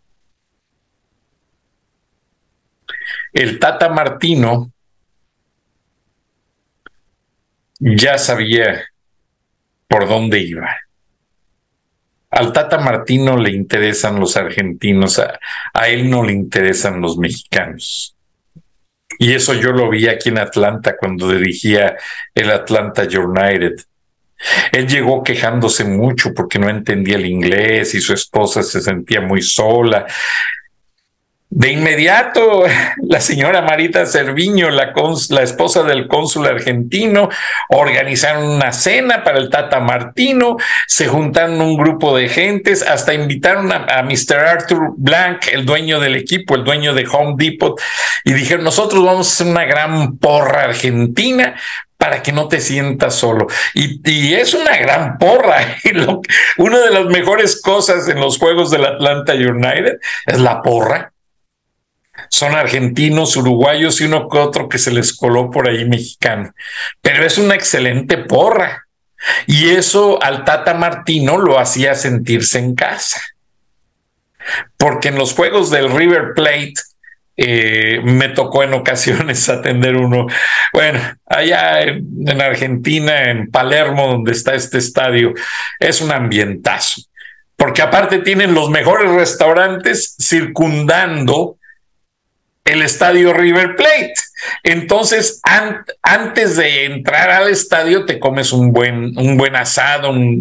[3.32, 4.70] El Tata Martino
[7.80, 8.84] ya sabía
[9.88, 10.87] por dónde iba.
[12.30, 18.16] Al Tata Martino le interesan los argentinos, a, él no le interesan los mexicanos.
[19.18, 21.96] Y eso yo lo vi aquí en Atlanta cuando dirigía
[22.34, 23.74] el Atlanta United.
[24.70, 29.42] Él llegó quejándose mucho porque no entendía el inglés y su esposa se sentía muy
[29.42, 30.06] sola.
[31.50, 32.64] De inmediato,
[33.08, 34.92] la señora Marita Cerviño, la,
[35.42, 37.30] esposa del cónsul argentino,
[37.70, 43.72] organizaron una cena para el Tata Martino, se juntaron un grupo de gentes, hasta invitaron
[43.72, 44.36] a, Mr.
[44.36, 47.80] Arthur Blank, el dueño del equipo, el dueño de Home Depot,
[48.24, 51.54] y dijeron, nosotros vamos a hacer una gran porra argentina
[51.96, 53.46] para que no te sientas solo.
[53.74, 55.76] Y es una gran porra.
[56.58, 61.12] una de las mejores cosas en los juegos del Atlanta United es la porra
[62.30, 66.52] son argentinos, uruguayos y uno que otro que se les coló por ahí mexicano.
[67.00, 68.86] Pero es una excelente porra.
[69.46, 73.20] Y eso al Tata Martino lo hacía sentirse en casa.
[74.76, 76.74] Porque en los juegos del River Plate
[77.40, 80.26] eh, me tocó en ocasiones atender uno.
[80.72, 85.34] Bueno, allá en, Argentina, en Palermo, donde está este estadio,
[85.78, 87.02] es un ambientazo.
[87.56, 91.57] Porque aparte tienen los mejores restaurantes circundando
[92.68, 94.14] el estadio River Plate.
[94.62, 95.40] Entonces,
[96.02, 100.40] antes de entrar al estadio, te comes un buen, un buen asado, un,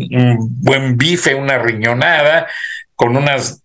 [0.61, 2.47] buen bife, una riñonada,
[2.95, 3.63] con unas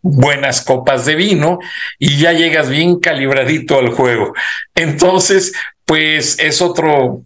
[0.00, 1.58] buenas copas de vino
[1.98, 4.32] y ya llegas bien calibradito al juego.
[4.74, 5.52] Entonces,
[5.84, 7.22] pues es otro,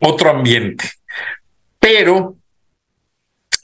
[0.00, 0.90] otro ambiente.
[1.78, 2.36] Pero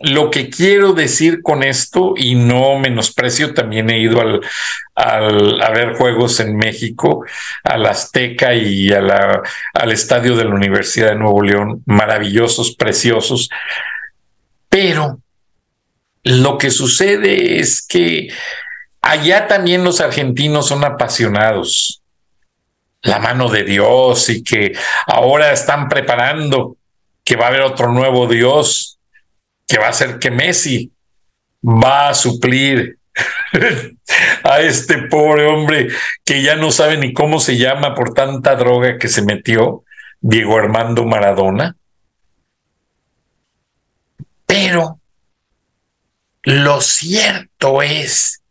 [0.01, 5.95] lo que quiero decir con esto, y no menosprecio, también he ido al, a ver
[5.95, 7.25] juegos en México,
[7.65, 13.49] al Azteca y a al estadio de la Universidad de Nuevo León, maravillosos, preciosos,
[14.69, 15.19] pero
[16.23, 18.29] lo que sucede es que
[19.01, 22.03] allá también los argentinos son apasionados,
[23.03, 24.77] la mano de Dios y que
[25.07, 26.77] ahora están preparando
[27.25, 28.96] que va a haber otro nuevo Dios
[29.67, 30.93] que va a ser que Messi
[31.63, 32.99] va a suplir
[34.43, 35.89] a este pobre hombre
[36.25, 39.85] que ya no sabe ni cómo se llama por tanta droga que se metió,
[40.21, 41.77] Diego Armando Maradona.
[44.47, 45.01] Pero
[46.43, 48.43] lo cierto es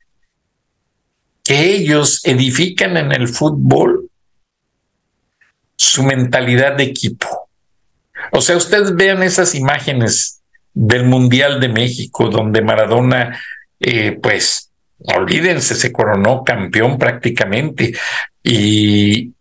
[1.43, 4.09] que ellos edifican en el fútbol
[5.78, 7.49] su mentalidad de equipo.
[8.32, 10.34] O sea, ustedes vean esas imágenes
[10.76, 13.39] del Mundial de México, donde Maradona,
[13.80, 17.93] eh, pues, olvídense, se coronó campeón prácticamente.
[18.43, 19.32] Y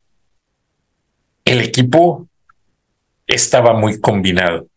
[1.44, 2.28] el equipo
[3.26, 4.68] estaba muy combinado,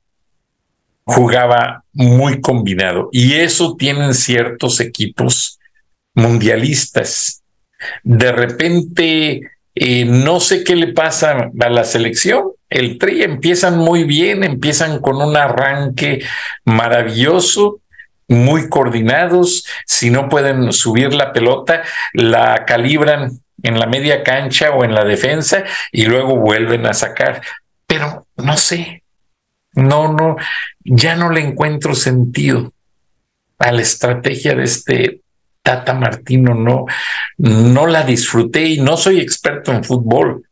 [1.05, 3.10] jugaba muy combinado.
[3.12, 5.60] Y eso tienen ciertos equipos
[6.16, 7.43] mundialistas.
[8.03, 9.41] De repente,
[9.76, 14.99] eh, no sé qué le pasa a la selección, el Tri empiezan muy bien, empiezan
[14.99, 16.24] con un arranque
[16.65, 17.82] maravilloso,
[18.28, 19.65] muy coordinados.
[19.86, 25.05] Si no pueden subir la pelota, la calibran en la media cancha o en la
[25.05, 27.41] defensa y luego vuelven a sacar.
[27.86, 29.03] Pero no sé,
[29.74, 30.36] no, no,
[30.84, 32.74] ya no le encuentro sentido
[33.59, 35.22] a la estrategia de este
[35.61, 36.53] Tata Martino.
[36.53, 36.86] No,
[37.38, 40.43] no la disfruté y no soy experto en fútbol.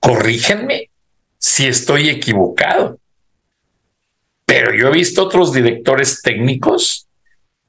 [0.00, 0.90] Corrígenme
[1.44, 2.98] si estoy equivocado.
[4.46, 7.06] Pero yo he visto otros directores técnicos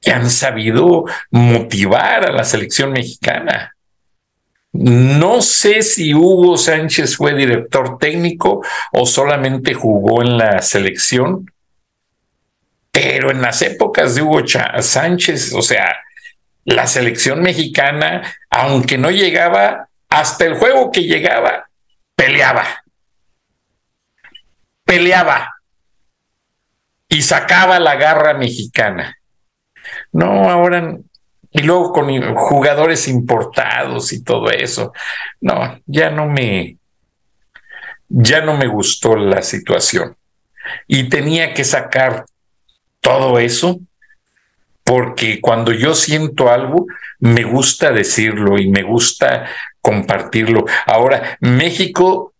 [0.00, 3.76] que han sabido motivar a la selección mexicana.
[4.72, 11.50] No sé si Hugo Sánchez fue director técnico o solamente jugó en la selección,
[12.90, 14.42] pero en las épocas de Hugo
[14.80, 15.94] Sánchez, o sea,
[16.64, 21.68] la selección mexicana, aunque no llegaba, hasta el juego que llegaba,
[22.14, 22.85] peleaba
[24.86, 25.52] peleaba
[27.08, 29.18] y sacaba la garra mexicana.
[30.12, 30.96] No, ahora,
[31.50, 34.92] y luego con jugadores importados y todo eso.
[35.40, 36.78] No, ya no me,
[38.08, 40.16] ya no me gustó la situación.
[40.86, 42.24] Y tenía que sacar
[43.00, 43.80] todo eso
[44.82, 46.86] porque cuando yo siento algo,
[47.18, 49.48] me gusta decirlo y me gusta
[49.80, 50.64] compartirlo.
[50.86, 52.34] Ahora, México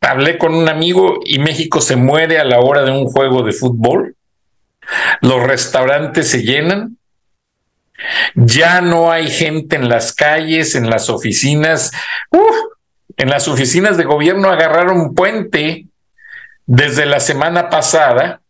[0.00, 3.52] hablé con un amigo y México se muere a la hora de un juego de
[3.52, 4.16] fútbol.
[5.20, 6.96] Los restaurantes se llenan.
[8.34, 11.90] Ya no hay gente en las calles, en las oficinas.
[13.16, 15.86] en las oficinas de gobierno agarraron puente
[16.66, 18.40] desde la semana pasada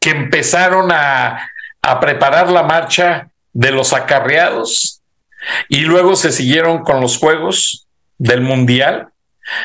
[0.00, 1.50] que empezaron a,
[1.82, 5.02] a preparar la marcha de los acarreados
[5.68, 7.86] y luego se siguieron con los juegos
[8.18, 9.12] del mundial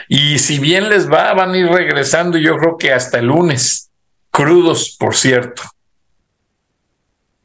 [0.07, 3.91] y si bien les va, van a ir regresando, yo creo que hasta el lunes,
[4.31, 5.63] crudos, por cierto.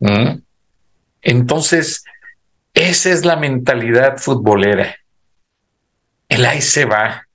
[0.00, 0.40] ¿Mm?
[1.22, 2.04] Entonces,
[2.74, 4.96] esa es la mentalidad futbolera.
[6.28, 7.26] El ahí se va.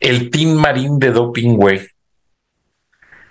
[0.00, 1.86] El Team Marín de Doping Way.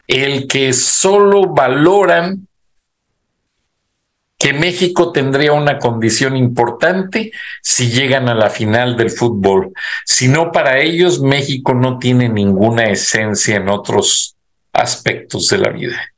[0.08, 2.48] El que solo valoran
[4.44, 7.32] que México tendría una condición importante
[7.62, 9.72] si llegan a la final del fútbol.
[10.04, 14.36] Si no, para ellos México no tiene ninguna esencia en otros
[14.74, 16.14] aspectos de la vida.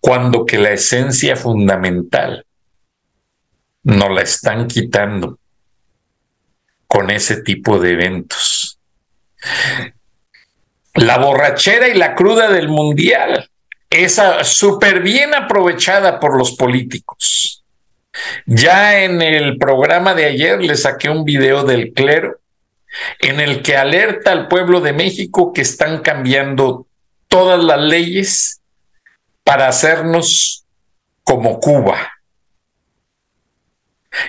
[0.00, 2.44] Cuando que la esencia fundamental
[3.84, 5.38] nos la están quitando
[6.88, 8.80] con ese tipo de eventos.
[10.94, 13.48] La borrachera y la cruda del mundial,
[13.90, 17.64] esa súper bien aprovechada por los políticos.
[18.46, 22.38] Ya en el programa de ayer le saqué un video del clero
[23.20, 26.86] en el que alerta al pueblo de México que están cambiando
[27.28, 28.60] todas las leyes
[29.44, 30.64] para hacernos
[31.22, 32.12] como Cuba.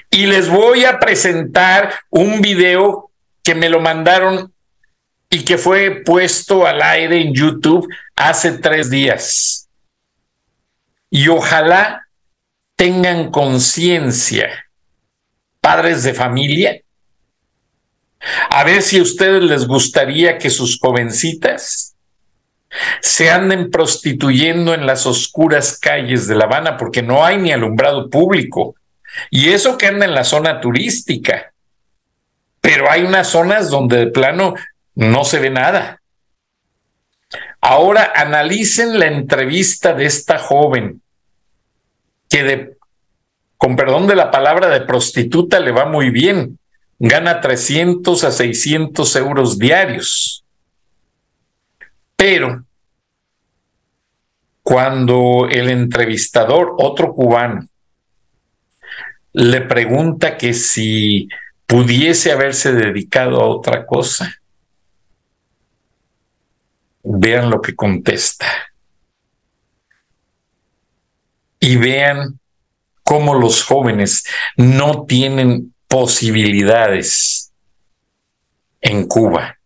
[0.09, 3.09] Y les voy a presentar un video
[3.41, 4.53] que me lo mandaron
[5.29, 9.67] y que fue puesto al aire en YouTube hace tres días.
[11.09, 12.07] Y ojalá
[12.75, 14.49] tengan conciencia,
[15.61, 16.81] padres de familia,
[18.49, 21.95] a ver si a ustedes les gustaría que sus jovencitas
[23.01, 28.09] se anden prostituyendo en las oscuras calles de La Habana porque no hay ni alumbrado
[28.09, 28.75] público.
[29.31, 31.53] Y eso que anda en la zona turística.
[32.59, 34.55] Pero hay unas zonas donde de plano
[34.97, 36.01] no se ve nada.
[37.61, 41.01] Ahora analicen la entrevista de esta joven
[42.29, 42.71] que
[43.57, 46.57] con perdón de la palabra de prostituta le va muy bien,
[46.97, 50.43] gana 300 a 600 euros diarios.
[52.15, 52.63] Pero
[54.63, 57.67] cuando el entrevistador, otro cubano,
[59.33, 61.29] le pregunta que si
[61.67, 64.33] pudiese haberse dedicado a otra cosa,
[67.07, 68.47] vean lo que contesta.
[71.59, 72.39] Y vean
[73.03, 74.25] cómo los jóvenes
[74.57, 77.51] no tienen posibilidades
[78.81, 79.57] en Cuba.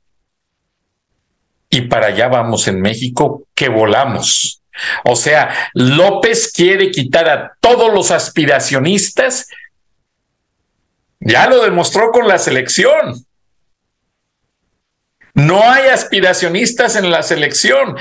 [1.69, 4.61] Y para allá vamos en México, que volamos.
[5.03, 9.47] O sea, López quiere quitar a todos los aspiracionistas.
[11.19, 13.25] Ya lo demostró con la selección.
[15.41, 17.97] No hay aspiracionistas en la selección.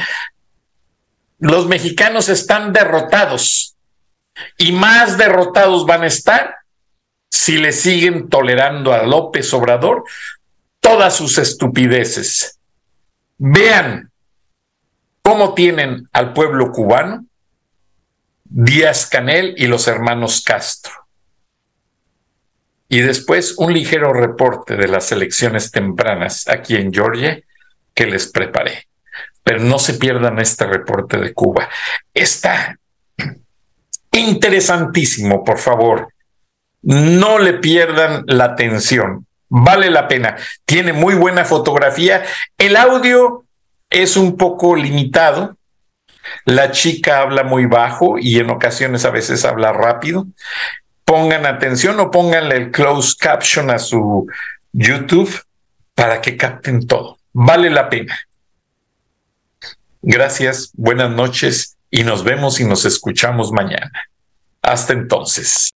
[1.39, 3.77] Los mexicanos están derrotados
[4.59, 6.57] y más derrotados van a estar
[7.31, 10.05] si le siguen tolerando a López Obrador
[10.81, 12.59] todas sus estupideces.
[13.39, 14.11] Vean
[15.23, 17.25] cómo tienen al pueblo cubano
[18.45, 21.00] Díaz Canel y los hermanos Castro.
[22.93, 27.41] Y después un ligero reporte de las elecciones tempranas aquí en Georgia
[27.95, 28.89] que les preparé.
[29.45, 31.69] Pero no se pierdan este reporte de Cuba.
[32.13, 32.77] Está
[34.11, 36.13] interesantísimo, por favor.
[36.83, 39.25] No le pierdan la atención.
[39.49, 40.37] Vale la pena.
[40.65, 42.25] Tiene muy buena fotografía.
[42.59, 43.45] El audio
[43.89, 45.57] es un poco limitado.
[46.45, 50.27] La chica habla muy bajo y en ocasiones a veces habla rápido.
[51.11, 54.29] Pongan atención o pónganle el closed caption a su
[54.71, 55.43] YouTube
[55.93, 57.19] para que capten todo.
[57.33, 58.17] Vale la pena.
[60.03, 63.91] Gracias, buenas noches y nos vemos y nos escuchamos mañana.
[64.63, 65.71] Hasta entonces.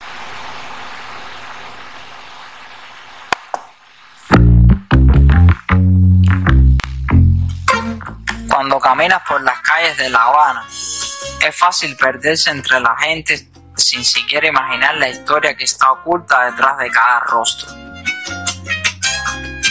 [8.47, 14.03] Cuando caminas por las calles de La Habana, es fácil perderse entre la gente sin
[14.03, 17.69] siquiera imaginar la historia que está oculta detrás de cada rostro.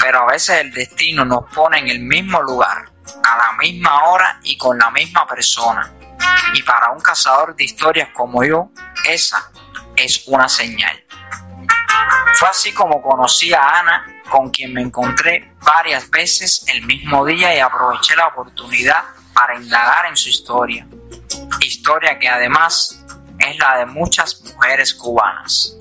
[0.01, 2.91] Pero a veces el destino nos pone en el mismo lugar,
[3.23, 5.93] a la misma hora y con la misma persona.
[6.55, 8.71] Y para un cazador de historias como yo,
[9.05, 9.51] esa
[9.97, 11.05] es una señal.
[12.35, 17.55] Fue así como conocí a Ana con quien me encontré varias veces el mismo día
[17.55, 20.87] y aproveché la oportunidad para indagar en su historia.
[21.61, 23.02] Historia que además
[23.43, 25.77] es la de muchas mujeres cubanas.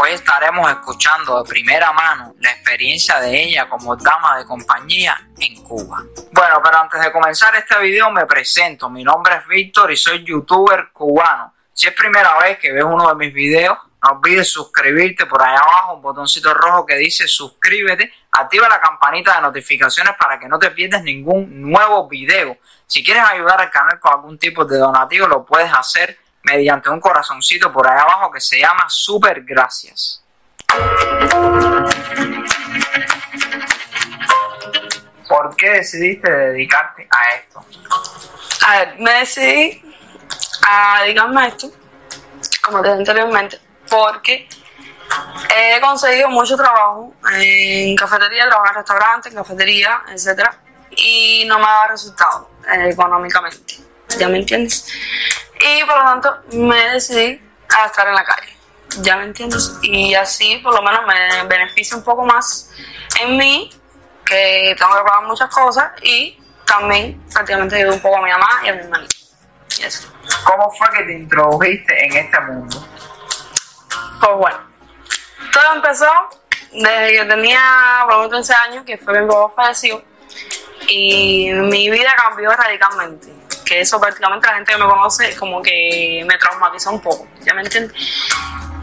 [0.00, 5.62] Hoy estaremos escuchando de primera mano la experiencia de ella como dama de compañía en
[5.62, 6.02] Cuba.
[6.32, 8.88] Bueno, pero antes de comenzar este video me presento.
[8.88, 11.52] Mi nombre es Víctor y soy youtuber cubano.
[11.74, 15.54] Si es primera vez que ves uno de mis videos, no olvides suscribirte por ahí
[15.54, 18.12] abajo, un botoncito rojo que dice suscríbete.
[18.32, 22.56] Activa la campanita de notificaciones para que no te pierdas ningún nuevo video.
[22.92, 27.00] Si quieres ayudar al canal con algún tipo de donativo, lo puedes hacer mediante un
[27.00, 30.22] corazoncito por ahí abajo que se llama Super Gracias.
[35.26, 37.64] ¿Por qué decidiste dedicarte a esto?
[38.66, 39.82] A ver, me decidí
[40.68, 41.70] a dedicarme a esto,
[42.62, 44.50] como te dije anteriormente, porque
[45.56, 50.50] he conseguido mucho trabajo en cafetería, trabajo en restaurantes, en cafetería, etc.
[50.96, 53.76] Y no me dado resultado eh, económicamente.
[54.18, 54.92] ¿Ya me entiendes?
[55.60, 57.40] Y por lo tanto me decidí
[57.76, 58.56] a estar en la calle.
[59.00, 59.72] ¿Ya me entiendes?
[59.82, 62.70] Y así por lo menos me beneficia un poco más
[63.20, 63.70] en mí,
[64.24, 68.60] que tengo que pagar muchas cosas y también prácticamente ayudo un poco a mi mamá
[68.64, 68.82] y a mi.
[69.78, 70.12] Y eso.
[70.44, 72.86] ¿Cómo fue que te introdujiste en este mundo?
[74.20, 74.58] Pues bueno,
[75.52, 76.10] todo empezó
[76.72, 77.60] desde que tenía
[78.04, 80.02] por lo menos 13 años, que fue mi papá falleció,
[80.92, 83.32] y mi vida cambió radicalmente.
[83.64, 87.54] Que eso prácticamente la gente que me conoce como que me traumatizó un poco, ¿ya
[87.54, 87.96] me entiendes?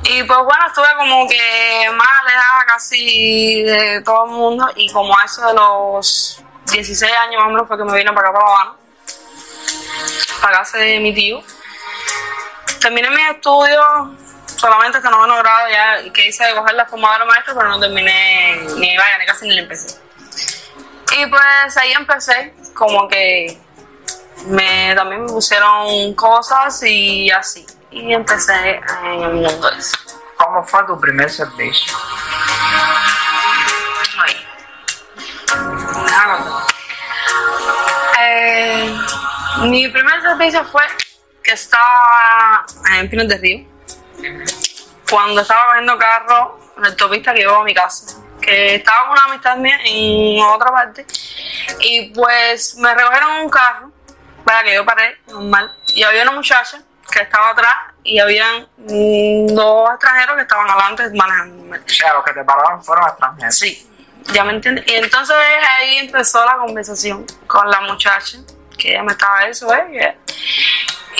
[0.04, 5.16] Y pues bueno, estuve como que más alejada casi de todo el mundo y como
[5.16, 6.42] a eso de los
[6.72, 8.78] 16 años más o menos fue que me vine para acá para La Habana,
[10.42, 11.44] para casa de mi tío.
[12.82, 13.86] Terminé mis estudios
[14.56, 18.56] solamente hasta noveno grado ya que hice de coger la formadora maestra, pero no terminé
[18.78, 20.09] ni vaya, ni casi ni la empecé.
[21.20, 23.58] Y pues ahí empecé, como que
[24.46, 27.68] me también me pusieron cosas y así.
[27.92, 29.98] Y empecé en el mundo ese.
[30.38, 31.98] ¿Cómo fue tu primer servicio?
[34.18, 34.46] Ay.
[38.22, 38.98] Eh,
[39.64, 40.84] mi primer servicio fue
[41.44, 42.66] que estaba
[42.96, 43.68] en Pinos de Río.
[45.10, 48.22] Cuando estaba viendo carro en el topista que iba a mi casa.
[48.42, 51.06] Que estaba con una amistad mía en otra parte.
[51.82, 53.92] Y pues me recogieron un carro
[54.44, 55.76] para que yo paré, normal.
[55.94, 56.82] Y había una muchacha
[57.12, 61.76] que estaba atrás y habían dos extranjeros que estaban adelante manejando.
[61.76, 63.56] O sea, los que te pararon fueron extranjeros.
[63.56, 63.90] Sí,
[64.34, 64.86] ya me entiendes.
[64.88, 65.36] Y entonces
[65.78, 68.38] ahí empezó la conversación con la muchacha,
[68.78, 70.18] que ella me estaba eso, ¿eh?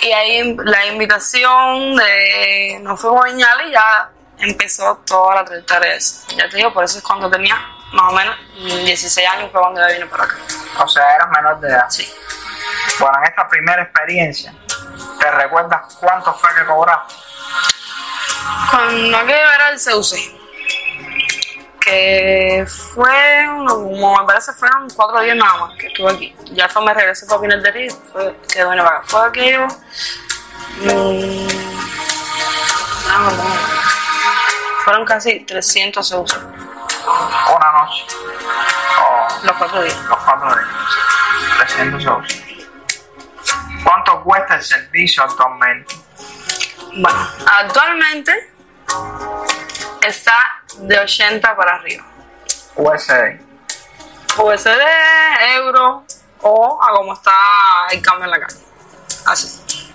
[0.02, 4.10] Y ahí la invitación de nos fuimos a y ya
[4.40, 6.26] empezó toda la trayectoria esa.
[6.34, 7.56] Ya te digo, por eso es cuando tenía
[7.92, 8.36] más o menos
[8.84, 10.36] 16 años fue cuando yo vine para acá.
[10.78, 11.86] O sea, eras menor de edad.
[11.88, 12.08] Sí.
[12.98, 14.54] Bueno, en esta primera experiencia,
[15.18, 17.14] ¿te recuerdas cuánto fue que cobraste?
[18.70, 20.40] Cuando aquello era el CUC,
[21.80, 26.36] que fue, como me parece, fueron cuatro días nada más que estuve aquí.
[26.52, 29.06] Ya después me regresé para Pinar de Río, fue que vine para acá.
[29.06, 29.66] Fue aquello.
[30.82, 31.48] mm,
[33.08, 33.99] no, no,
[34.90, 38.04] fueron casi 300 CUC Una noche.
[38.98, 39.96] O los cuatro días.
[40.08, 40.68] los cuatro días.
[41.58, 42.42] 300 euros.
[43.84, 45.94] ¿Cuánto cuesta el servicio actualmente?
[46.92, 48.52] Bueno, actualmente
[50.04, 50.34] está
[50.78, 52.04] de 80 para arriba.
[52.74, 53.40] USD.
[54.38, 54.80] USD,
[55.54, 56.04] euro
[56.40, 57.30] o a como está
[57.92, 58.60] el cambio en la calle.
[59.26, 59.86] Así.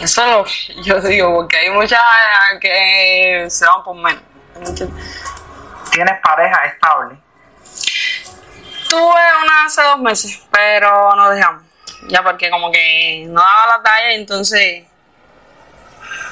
[0.00, 2.00] Eso es lo que yo digo, porque hay muchas
[2.60, 4.25] que se van por menos.
[5.90, 7.16] ¿Tienes pareja estable?
[8.88, 11.62] Tuve una hace dos meses, pero nos dejamos.
[12.08, 14.84] Ya porque como que no daba la talla, entonces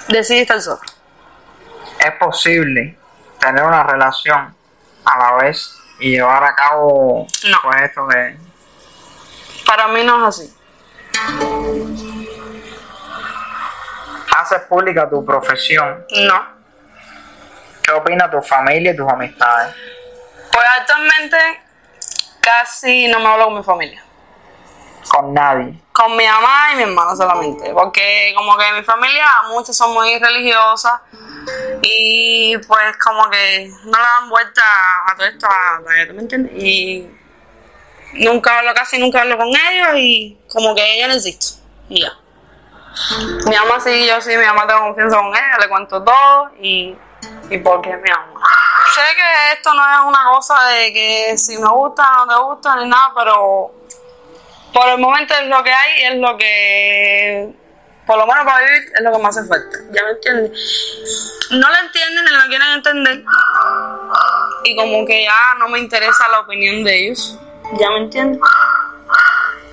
[0.09, 0.81] decidí estar sola.
[1.99, 2.97] ¿Es posible
[3.41, 4.55] tener una relación
[5.05, 7.59] a la vez y llevar a cabo No.
[7.62, 8.37] pues esto que
[9.66, 10.57] Para mí no es así.
[14.39, 16.05] haces pública tu profesión?
[16.27, 16.53] No.
[17.85, 19.74] ¿Qué opina tu familia y tus amistades?
[20.53, 21.37] Pues actualmente
[22.41, 24.03] casi no me hablo con mi familia.
[25.09, 25.78] Con nadie.
[25.93, 27.72] Con mi mamá y mi hermano solamente.
[27.74, 31.01] Porque como que mi familia, muchas son muy religiosas.
[31.82, 34.62] Y pues como que no le dan vuelta
[35.09, 36.53] a todo esto, a la- ¿tú me entiendes?
[36.62, 37.11] Y
[38.14, 41.61] nunca hablo, casi nunca hablo con ellos y como que ella no existe.
[41.91, 42.12] Y ya.
[43.47, 46.97] Mi mamá sí, yo sí, mi mamá tengo confianza con ella, le cuento todo y,
[47.51, 48.41] y porque es mi mamá.
[48.95, 52.43] Sé que esto no es una cosa de que si me gusta o no te
[52.43, 53.72] gusta ni nada, pero
[54.72, 57.55] por el momento es lo que hay, es lo que,
[58.07, 59.79] por lo menos para vivir, es lo que más hace falta.
[59.93, 60.51] ¿Ya me entiendes?
[61.51, 63.25] No lo entienden ni lo quieren entender.
[64.64, 67.39] Y como que ya no me interesa la opinión de ellos.
[67.79, 68.41] ¿Ya me entiendes?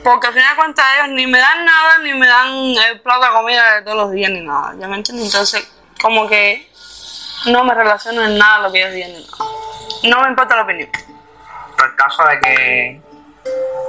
[0.03, 3.25] Porque al final de cuentas ellos ni me dan nada, ni me dan el plato
[3.25, 4.73] de comida de todos los días, ni nada.
[4.79, 5.25] ¿Ya me entiendes?
[5.25, 5.67] Entonces,
[6.01, 6.70] como que
[7.45, 9.23] no me relaciono en nada lo que ellos digan.
[10.03, 10.89] No me importa la opinión.
[11.77, 13.01] Por el caso de que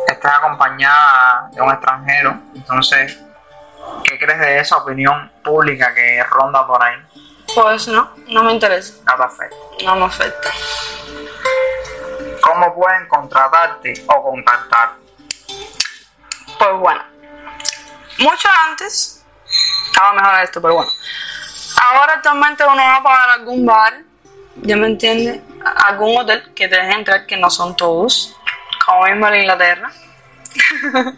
[0.07, 3.19] estés acompañada de un extranjero, entonces,
[4.05, 6.97] ¿qué crees de esa opinión pública que ronda por ahí?
[7.55, 8.95] Pues no, no me interesa.
[9.07, 9.57] No te afecta.
[9.85, 10.51] No me afecta.
[12.41, 14.93] ¿Cómo pueden contratarte o contactar?
[16.59, 17.03] Pues bueno,
[18.19, 19.25] mucho antes
[19.87, 20.91] estaba mejor esto, pero bueno.
[21.81, 23.95] Ahora actualmente uno va a pagar algún bar,
[24.57, 25.43] ya me entiende,
[25.87, 28.37] algún hotel que te dejen entrar, que no son todos,
[28.85, 29.91] como mismo en Inglaterra.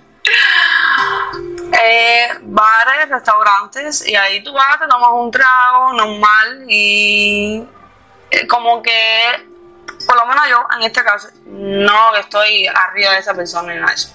[1.83, 7.65] eh, bares, restaurantes, y ahí tú vas, te tomas un trago normal y
[8.31, 9.49] eh, como que,
[10.07, 13.91] por lo menos yo, en este caso, no estoy arriba de esa persona ni nada
[13.91, 14.15] de eso.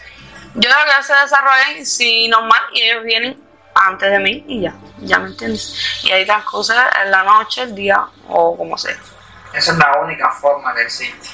[0.55, 4.73] Yo creo que se desarrollen, sí, normal, y ellos vienen antes de mí y ya,
[4.99, 6.03] ya me entiendes.
[6.03, 8.97] Y ahí transcurre en la noche, el día o como sea.
[9.53, 11.29] Esa es la única forma que existe.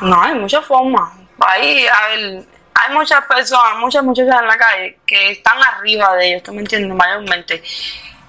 [0.00, 1.12] No, hay muchas formas.
[1.40, 6.28] Ahí, a ver, hay muchas personas, muchas muchachas en la calle que están arriba de
[6.28, 6.96] ellos, ¿tú me entiendes?
[6.96, 7.62] Mayormente.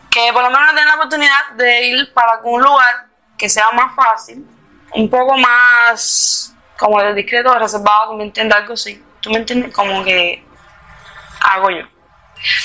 [0.09, 3.95] Que por lo menos tienen la oportunidad de ir para algún lugar que sea más
[3.95, 4.45] fácil,
[4.93, 8.57] un poco más como de discreto, reservado, ¿tú me entiendes?
[8.57, 9.01] Algo así.
[9.21, 9.73] ¿Tú me entiendes?
[9.73, 10.43] Como que
[11.39, 11.83] hago yo.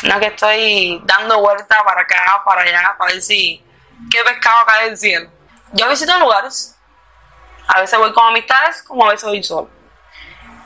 [0.03, 3.62] No que estoy dando vuelta para acá, para allá, para ver si
[4.11, 5.31] qué pescado cae del cielo.
[5.72, 6.77] Yo visito lugares.
[7.68, 9.68] A veces voy con amistades, como a veces voy solo.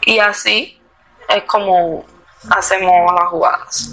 [0.02, 0.80] Y así
[1.28, 2.04] es como
[2.50, 3.90] hacemos las jugadas.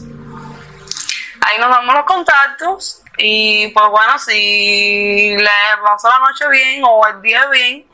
[1.41, 5.49] Ahí nos damos los contactos y pues bueno, si le
[5.83, 7.87] pasó la noche bien o el día bien,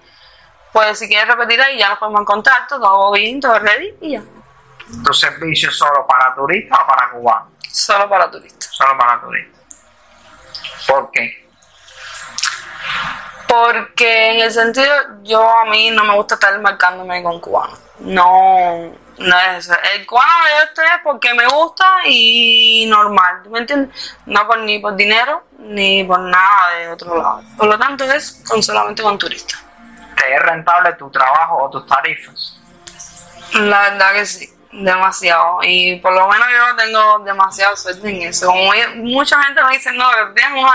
[0.72, 4.12] pues si quieres repetir ahí ya nos ponemos en contacto, todo bien, todo ready y
[4.14, 4.24] ya.
[5.04, 7.54] ¿Tu servicio solo para turistas o para cubanos?
[7.72, 8.70] Solo para turistas.
[8.72, 9.62] Solo para turistas.
[10.88, 11.48] ¿Por qué?
[13.48, 17.80] Porque en el sentido, yo a mí no me gusta estar marcándome con cubanos.
[18.00, 19.76] No, no es eso.
[19.96, 20.28] El cubano
[20.58, 24.18] yo estoy es porque me gusta y normal, ¿tú me entiendes?
[24.26, 27.44] No por, ni por dinero ni por nada de otro lado.
[27.58, 29.64] Por lo tanto es con, solamente con turistas.
[30.18, 32.60] ¿Te es rentable tu trabajo o tus tarifas?
[33.54, 35.60] La verdad que sí, demasiado.
[35.64, 38.52] Y por lo menos yo tengo demasiada suerte en eso.
[38.96, 40.70] Mucha gente me dice, no, tienes un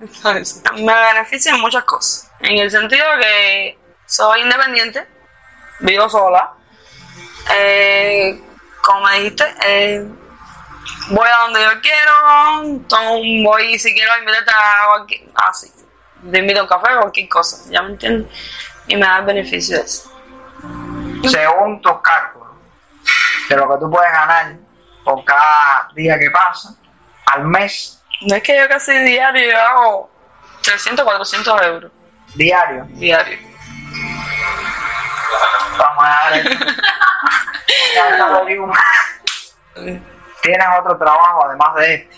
[0.00, 2.30] entonces, me beneficia en muchas cosas.
[2.40, 5.06] En el sentido que soy independiente,
[5.80, 6.52] vivo sola.
[7.58, 8.40] Eh,
[8.82, 10.06] como me dijiste, eh,
[11.08, 12.12] voy a donde yo quiero,
[12.88, 15.70] tomo- voy si quiero invitarte a cualquier, así,
[16.30, 18.30] te invito a un café o cualquier cosa, ¿ya me entiendes?
[18.86, 20.10] Y me da el beneficio eso.
[21.28, 22.39] Según tus cálculos
[23.50, 24.54] de lo que tú puedes ganar
[25.04, 26.70] por cada día que pasa,
[27.26, 30.10] al mes, No es que yo casi diario yo hago
[30.62, 31.92] 300, 400 euros
[32.34, 33.38] diario, diario.
[35.76, 36.30] vamos a
[38.46, 38.72] digo.
[40.42, 42.16] Tienes otro trabajo además de este.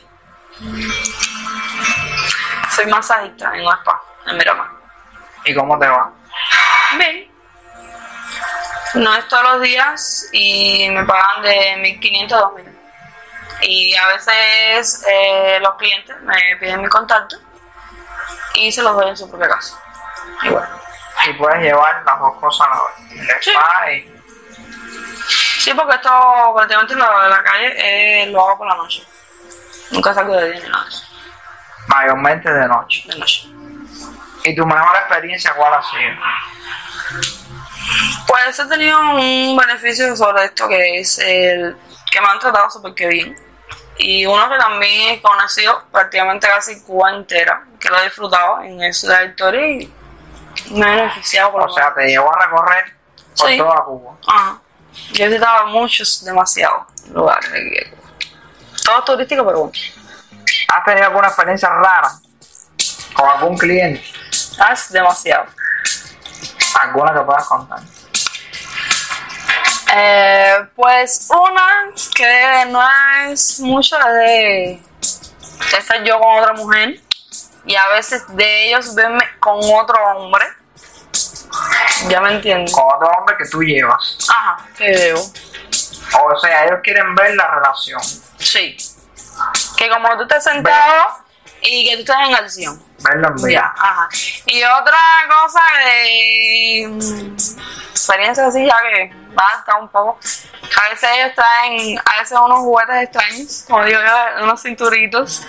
[2.71, 4.69] Soy masajista en un spa, en Miramar.
[5.45, 6.13] ¿Y cómo te va?
[6.99, 7.32] Bien.
[8.95, 12.79] No es todos los días y me pagan de 1500 a 2000.
[13.63, 17.37] Y a veces eh, los clientes me piden mi contacto
[18.55, 19.79] y se los doy en su propia casa.
[20.43, 20.69] Y bueno.
[21.27, 23.21] Y puedes llevar las dos cosas a la vez.
[23.31, 23.51] El Sí.
[23.51, 24.13] spa y
[25.61, 27.73] Sí, porque esto prácticamente lo de la calle
[28.23, 29.07] eh, lo hago por la noche.
[29.93, 31.05] Nunca salgo de día ni nada de eso.
[31.87, 33.03] mayormente de noche.
[33.07, 33.47] De noche.
[34.45, 37.42] ¿Y tu mejor experiencia cuál ha sido?
[38.27, 41.77] Pues he tenido un beneficio sobre esto que es el
[42.11, 43.37] que me han tratado súper que bien.
[43.99, 48.83] Y uno que también he conocido prácticamente casi Cuba entera, que lo he disfrutado en
[48.83, 49.93] el Ciudad Victoria y
[50.71, 52.97] me he beneficiado por O sea, te llevó a recorrer
[53.37, 53.59] por Sí.
[53.59, 54.15] toda Cuba.
[54.27, 54.59] Ajá.
[55.13, 57.51] Yo he visitado muchos, demasiados lugares.
[57.51, 58.03] aquí de Cuba.
[58.85, 59.73] Todo turístico, pero bueno.
[60.75, 62.11] ¿Has tenido alguna experiencia rara
[63.15, 64.03] con algún cliente?
[64.59, 65.47] Ah, demasiado.
[66.81, 67.81] ¿Alguna que puedas contar?
[69.95, 72.83] Eh, pues una que no
[73.29, 74.81] es mucho es
[75.71, 76.99] de estar yo con otra mujer
[77.67, 80.45] y a veces de ellos verme con otro hombre.
[82.09, 82.73] Ya me entiendes.
[82.73, 84.19] Con otro hombre que tú llevas.
[84.31, 85.19] Ajá, que veo.
[85.19, 88.01] O sea, ellos quieren ver la relación.
[88.39, 88.77] Sí.
[89.77, 91.23] Que como tú estás sentado
[91.63, 92.83] y que tú estás en acción.
[93.49, 94.09] Ya, ajá.
[94.47, 94.99] Y otra
[95.29, 97.37] cosa de mm,
[97.91, 100.19] experiencia así ya que basta un poco.
[100.77, 105.43] A veces ellos traen, a veces unos juguetes extraños, como digo yo, unos cinturitos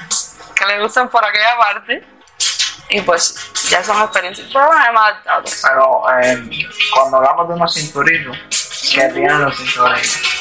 [0.56, 2.08] que les gustan por aquella parte.
[2.90, 3.36] Y pues
[3.70, 4.48] ya son experiencias.
[4.52, 5.44] Pero adaptado.
[5.64, 8.38] Pero eh, cuando hablamos de unos cinturitos,
[8.94, 10.33] ¿qué tienen los cinturitos?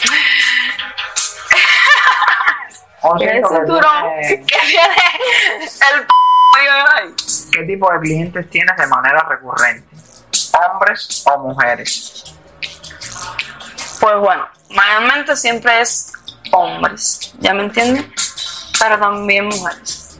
[7.52, 9.88] ¿Qué tipo de clientes tienes de manera recurrente?
[10.70, 12.24] ¿Hombres o mujeres?
[14.00, 16.12] Pues bueno, mayormente siempre es
[16.52, 18.12] hombres, ¿ya me entienden?
[18.78, 20.18] Pero también mujeres,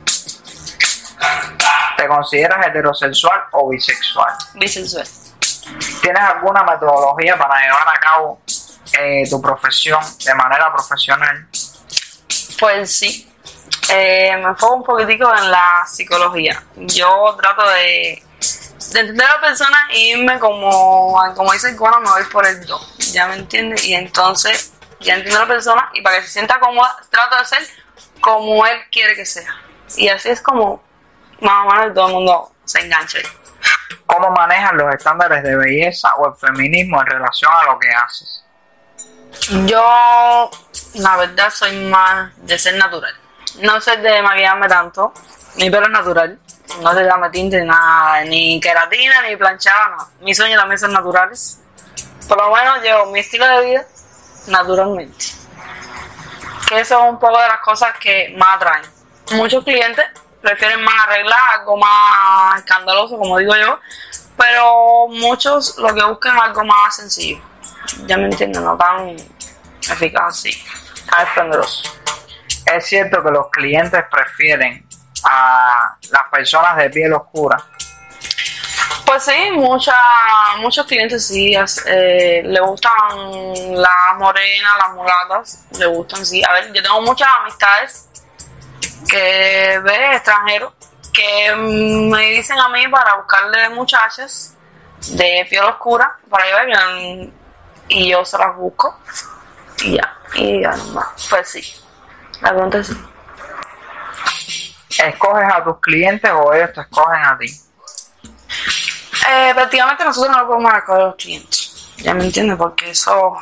[1.97, 4.33] ¿Te consideras heterosexual o bisexual?
[4.55, 5.07] bisexual.
[6.01, 8.41] ¿Tienes alguna metodología para llevar a cabo
[8.99, 11.47] eh, tu profesión de manera profesional?
[12.63, 13.29] Pues sí,
[13.91, 16.63] eh, me enfoco un poquitico en la psicología.
[16.77, 18.23] Yo trato de,
[18.93, 22.47] de entender a la persona y irme como, como dice el cubano, me voy por
[22.47, 22.81] el do.
[23.11, 23.85] ¿Ya me entiendes?
[23.85, 27.47] Y entonces ya entiendo a la persona y para que se sienta cómoda, trato de
[27.47, 27.67] ser
[28.21, 29.53] como él quiere que sea.
[29.97, 30.85] Y así es como
[31.41, 33.19] más o menos todo el mundo se engancha.
[34.07, 38.42] ¿Cómo manejas los estándares de belleza o el feminismo en relación a lo que haces?
[39.51, 40.51] Yo,
[40.95, 43.15] la verdad, soy más de ser natural.
[43.61, 45.13] No sé de maquillarme tanto.
[45.57, 46.39] Mi pelo es natural.
[46.81, 50.09] No se llama tinte nada, ni queratina, ni planchada, no.
[50.21, 51.61] Mis uñas también son naturales.
[52.29, 53.85] Por lo menos llevo mi estilo de vida
[54.47, 55.27] naturalmente.
[56.69, 58.85] Que eso es un poco de las cosas que más atraen.
[59.33, 60.05] Muchos clientes
[60.41, 63.79] prefieren más arreglar, algo más escandaloso, como digo yo,
[64.37, 67.52] pero muchos lo que buscan es algo más sencillo.
[68.07, 69.17] Ya me entienden, no tan
[69.91, 70.65] eficaz así,
[71.11, 71.83] tan esplendoroso.
[72.67, 74.87] Es cierto que los clientes prefieren
[75.25, 77.63] a las personas de piel oscura.
[79.05, 79.95] Pues sí, mucha,
[80.59, 81.55] muchos clientes sí,
[81.87, 82.93] eh, le gustan
[83.75, 86.43] las morenas, las mulatas, le gustan sí.
[86.49, 88.09] A ver, yo tengo muchas amistades
[89.09, 90.73] que ve extranjeros
[91.13, 94.55] que me dicen a mí para buscarle muchachas
[95.11, 97.33] de piel oscura para vengan
[97.89, 98.99] y yo se las busco
[99.85, 101.09] y ya, y ya nomás.
[101.29, 101.75] Pues sí,
[102.41, 102.97] la pregunta es sí.
[104.99, 107.47] ¿Escoges a tus clientes o ellos te escogen a ti?
[109.31, 111.93] Eh, prácticamente nosotros no podemos escoger a los clientes.
[111.99, 113.37] Ya me entiendes, porque eso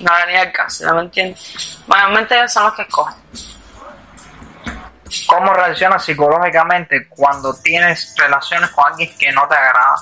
[0.00, 1.78] no venía al caso, ya me entiendes.
[1.86, 3.14] Mayormente ellos son los que escogen.
[5.26, 9.94] ¿Cómo reaccionas psicológicamente cuando tienes relaciones con alguien que no te agrada?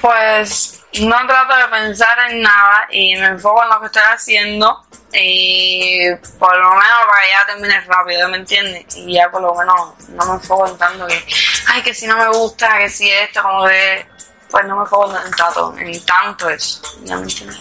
[0.00, 4.84] Pues no trato de pensar en nada y me enfoco en lo que estoy haciendo
[5.12, 8.96] y por lo menos para que ya termine rápido, ¿me entiendes?
[8.96, 11.24] Y ya por lo menos no me enfoco en tanto que,
[11.68, 14.06] ay, que si no me gusta, que si esto, como que,
[14.50, 17.60] pues no me enfoco en tanto, en tanto eso, ¿ya me entiendes?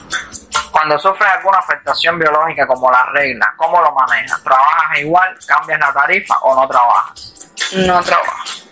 [0.72, 4.42] Cuando sufres alguna afectación biológica como la regla, ¿cómo lo manejas?
[4.44, 7.34] ¿Trabajas igual, cambias la tarifa o no trabajas?
[7.74, 8.69] No trabajo.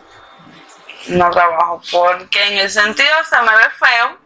[1.09, 4.17] No trabajo porque en el sentido se me ve feo,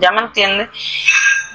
[0.00, 0.68] ya me entiendes,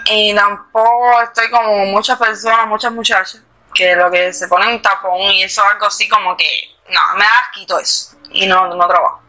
[0.09, 3.41] y tampoco estoy como muchas personas, muchas muchachas,
[3.73, 6.45] que lo que se ponen tapón y eso es algo así como que,
[6.89, 9.21] no, me da asquito eso, y no, no trabajo.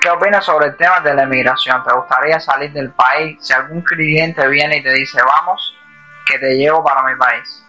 [0.00, 1.82] ¿Qué opinas sobre el tema de la emigración?
[1.82, 3.38] ¿Te gustaría salir del país?
[3.40, 5.74] Si algún cliente viene y te dice, vamos,
[6.24, 7.64] que te llevo para mi país.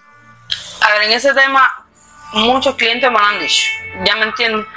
[0.81, 1.85] A ver, en ese tema,
[2.33, 3.71] muchos clientes me lo han dicho,
[4.03, 4.67] ya me entienden.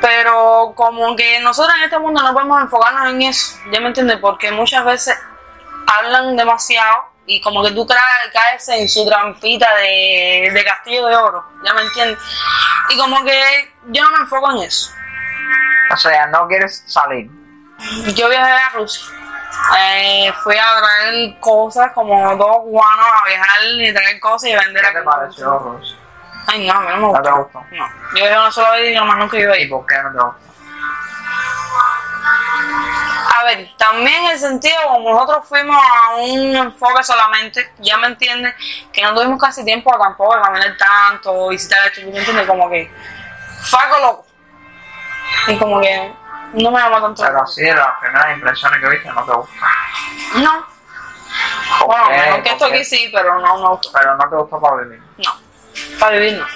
[0.00, 4.18] Pero como que nosotros en este mundo no podemos enfocarnos en eso, ya me entiendes,
[4.18, 5.18] porque muchas veces
[5.86, 8.00] hablan demasiado y como que tú caes,
[8.32, 12.18] caes en su trampita de, de castillo de oro, ya me entiendes.
[12.90, 14.90] Y como que yo no me enfoco en eso.
[15.92, 17.30] O sea, no quieres salir.
[18.14, 19.06] Yo viajé a Rusia.
[19.78, 24.84] Eh, fui a traer cosas como dos guanos a viajar y traer cosas y vender
[24.84, 25.96] ¿Qué te pareció Rusia?
[26.48, 27.22] Ay, no, a mí no me ¿No gustó.
[27.22, 27.60] te gustó?
[27.72, 29.70] No, yo viajé una sola vez y nomás nunca iba a ¿Y ir.
[29.70, 30.36] por qué no te gustó?
[33.38, 38.06] A ver, también en el sentido como nosotros fuimos a un enfoque solamente, ya me
[38.08, 38.54] entiendes,
[38.92, 42.46] que no tuvimos casi tiempo tampoco de caminar tanto, visitar esto, ¿tú me entiendes?
[42.46, 42.90] Como que
[43.62, 44.26] fue algo loco.
[45.48, 46.12] Y como que
[46.54, 47.22] no me llamó tanto.
[47.22, 49.52] Pero así de las primeras impresiones que viste no te gustó.
[50.36, 50.66] No.
[51.80, 52.16] ¿Por Bueno, qué?
[52.16, 53.90] mejor que esto aquí sí, pero no me gustó.
[53.92, 55.02] Pero no te gustó para vivir.
[55.18, 55.45] No.
[55.98, 56.46] Para vivir no.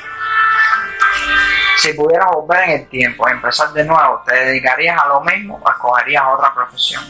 [1.79, 5.59] Si pudieras volver en el tiempo y empezar de nuevo, ¿te dedicarías a lo mismo
[5.63, 7.03] o escogerías otra profesión?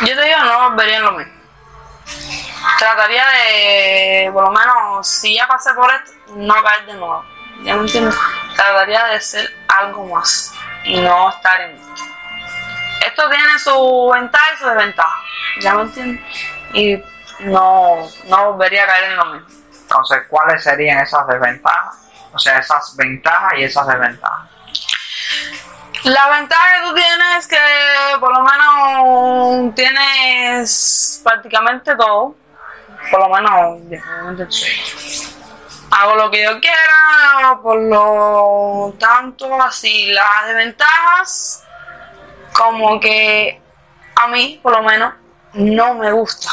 [0.00, 1.32] Yo te digo, no volvería en lo mismo.
[2.78, 7.24] Trataría de, por lo menos, si ya pasé por esto, no caer de nuevo.
[7.62, 8.16] ¿Ya me entiendes?
[8.54, 10.52] Trataría de ser algo más
[10.84, 12.02] y no estar en esto.
[13.06, 15.22] Esto tiene su ventaja y su desventaja.
[15.60, 16.24] ¿Ya me entiendes?
[16.74, 17.02] Y
[17.44, 19.55] no, no volvería a caer en lo mismo.
[19.88, 21.96] Entonces, ¿cuáles serían esas desventajas?
[22.32, 24.50] O sea, esas ventajas y esas desventajas.
[26.02, 27.58] La ventaja que tú tienes es que
[28.18, 32.34] por lo menos tienes prácticamente todo.
[33.10, 33.80] Por lo menos,
[35.90, 40.12] hago lo que yo quiera, por lo tanto, así.
[40.12, 41.64] Las desventajas,
[42.52, 43.62] como que
[44.16, 45.14] a mí, por lo menos,
[45.54, 46.50] no me gusta.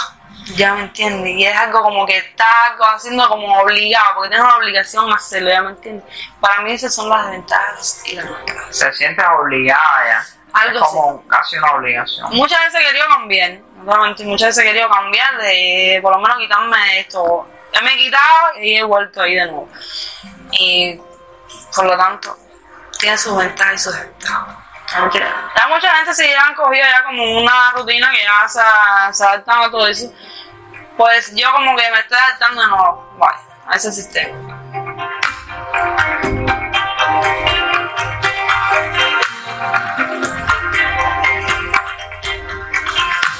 [0.55, 1.31] Ya me entiendes.
[1.31, 2.45] Y es algo como que está
[2.93, 6.05] haciendo como obligado, porque tienes una obligación a hacerlo, ya me entiendes.
[6.39, 8.79] Para mí esas son las desventajas y las ventajas.
[8.79, 10.25] Te sientes obligada ya.
[10.53, 12.29] Algo es como casi una obligación.
[12.31, 13.59] Muchas veces he querido cambiar,
[14.25, 17.47] muchas veces he querido cambiar de por lo menos quitarme esto,
[17.83, 19.67] me he quitado y he vuelto ahí de nuevo.
[20.51, 21.01] Y
[21.75, 22.37] por lo tanto,
[22.99, 24.62] tiene sus ventajas y sus desventajas.
[24.93, 29.23] Ya mucha gente se ya han cogido ya como una rutina que ya se, se
[29.23, 30.13] adaptan a todo eso.
[30.95, 34.37] Pues yo como que me estoy adaptando de nuevo vale, a ese sistema.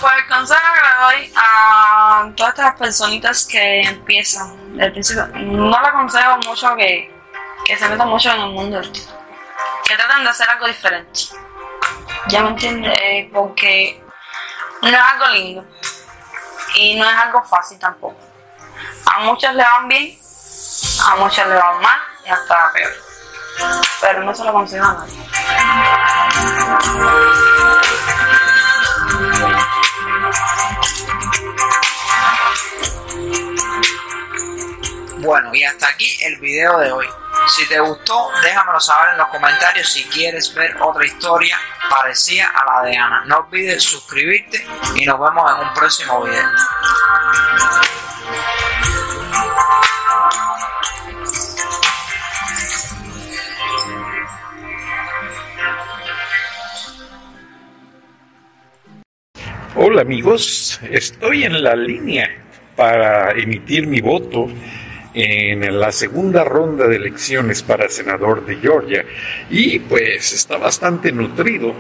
[0.02, 5.80] Pues el consejo que le doy a todas estas personitas que empiezan del principio, no
[5.82, 7.14] le aconsejo mucho que,
[7.64, 8.82] que se metan mucho en el mundo
[9.86, 11.22] que traten de hacer algo diferente.
[12.28, 12.98] ¿Ya me entiendes?
[13.02, 14.04] Eh, porque
[14.82, 15.66] no es algo lindo
[16.76, 18.18] y no es algo fácil tampoco.
[19.06, 20.18] A muchos le van bien,
[21.06, 22.94] a muchos le van mal y hasta peor.
[24.02, 25.24] Pero no se lo aconsejo a nadie.
[35.20, 37.08] Bueno, y hasta aquí el video de hoy.
[37.48, 42.66] Si te gustó, déjamelo saber en los comentarios si quieres ver otra historia parecida a
[42.66, 43.24] la de Ana.
[43.26, 44.66] No olvides suscribirte
[44.96, 46.50] y nos vemos en un próximo video.
[59.76, 62.30] Hola amigos, estoy en la línea
[62.76, 64.48] para emitir mi voto
[65.14, 69.06] en la segunda ronda de elecciones para senador de Georgia
[69.50, 71.74] y pues está bastante nutrido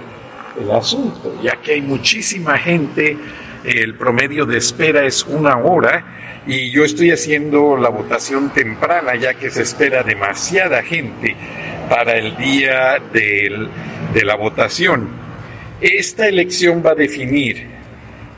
[0.61, 3.17] el asunto, ya que hay muchísima gente,
[3.63, 9.33] el promedio de espera es una hora y yo estoy haciendo la votación temprana ya
[9.33, 11.35] que se espera demasiada gente
[11.89, 13.69] para el día de
[14.23, 15.07] la votación.
[15.81, 17.67] Esta elección va a definir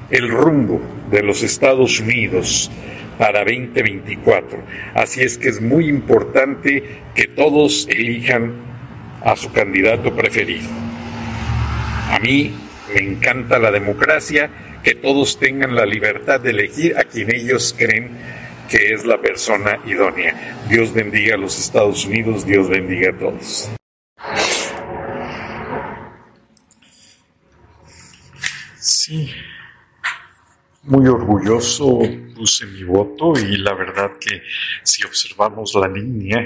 [0.09, 0.81] el rumbo
[1.11, 2.71] de los Estados Unidos
[3.17, 4.59] para 2024.
[4.93, 8.53] Así es que es muy importante que todos elijan
[9.23, 10.69] a su candidato preferido.
[12.11, 12.53] A mí
[12.93, 14.49] me encanta la democracia,
[14.83, 18.11] que todos tengan la libertad de elegir a quien ellos creen
[18.69, 20.57] que es la persona idónea.
[20.69, 23.69] Dios bendiga a los Estados Unidos, Dios bendiga a todos.
[28.79, 29.33] Sí,
[30.85, 31.99] muy orgulloso
[32.35, 34.41] puse mi voto y la verdad que
[34.83, 36.45] si observamos la línea,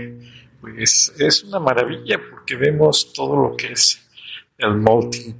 [0.61, 4.01] pues es una maravilla porque vemos todo lo que es
[4.57, 5.35] el melting,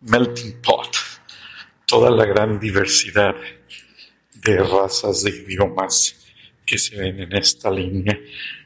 [0.00, 0.96] melting pot,
[1.86, 3.36] toda la gran diversidad
[4.34, 6.16] de razas, de idiomas
[6.66, 8.18] que se ven en esta línea.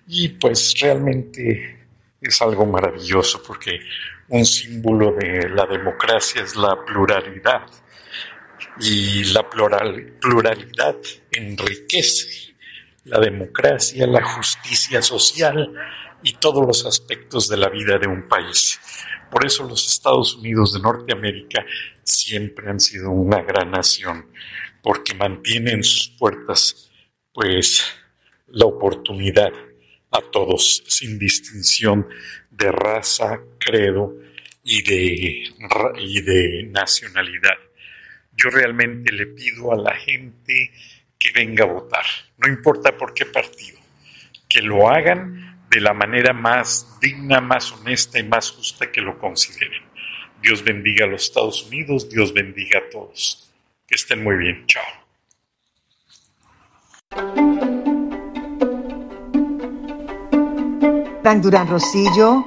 [0.06, 1.86] Y pues realmente
[2.20, 3.80] es algo maravilloso porque
[4.28, 7.66] un símbolo de la democracia es la pluralidad
[8.80, 10.96] y la pluralidad
[11.30, 12.54] enriquece
[13.04, 15.72] la democracia, la justicia social
[16.22, 18.80] y todos los aspectos de la vida de un país.
[19.30, 21.64] Por eso los Estados Unidos de Norteamérica
[22.02, 24.30] siempre han sido una gran nación,
[24.82, 26.90] porque mantienen sus puertas,
[27.32, 27.84] pues,
[28.46, 29.52] la oportunidad
[30.10, 32.08] a todos, sin distinción
[32.50, 34.14] de raza, credo
[34.62, 35.44] y de,
[35.98, 37.67] y de nacionalidad
[38.38, 40.72] yo realmente le pido a la gente
[41.18, 42.04] que venga a votar,
[42.38, 43.78] no importa por qué partido,
[44.48, 49.18] que lo hagan de la manera más digna, más honesta y más justa que lo
[49.18, 49.82] consideren.
[50.40, 53.52] Dios bendiga a los Estados Unidos, Dios bendiga a todos.
[53.86, 54.64] Que estén muy bien.
[54.66, 54.84] Chao.
[61.42, 62.46] Durán Rosillo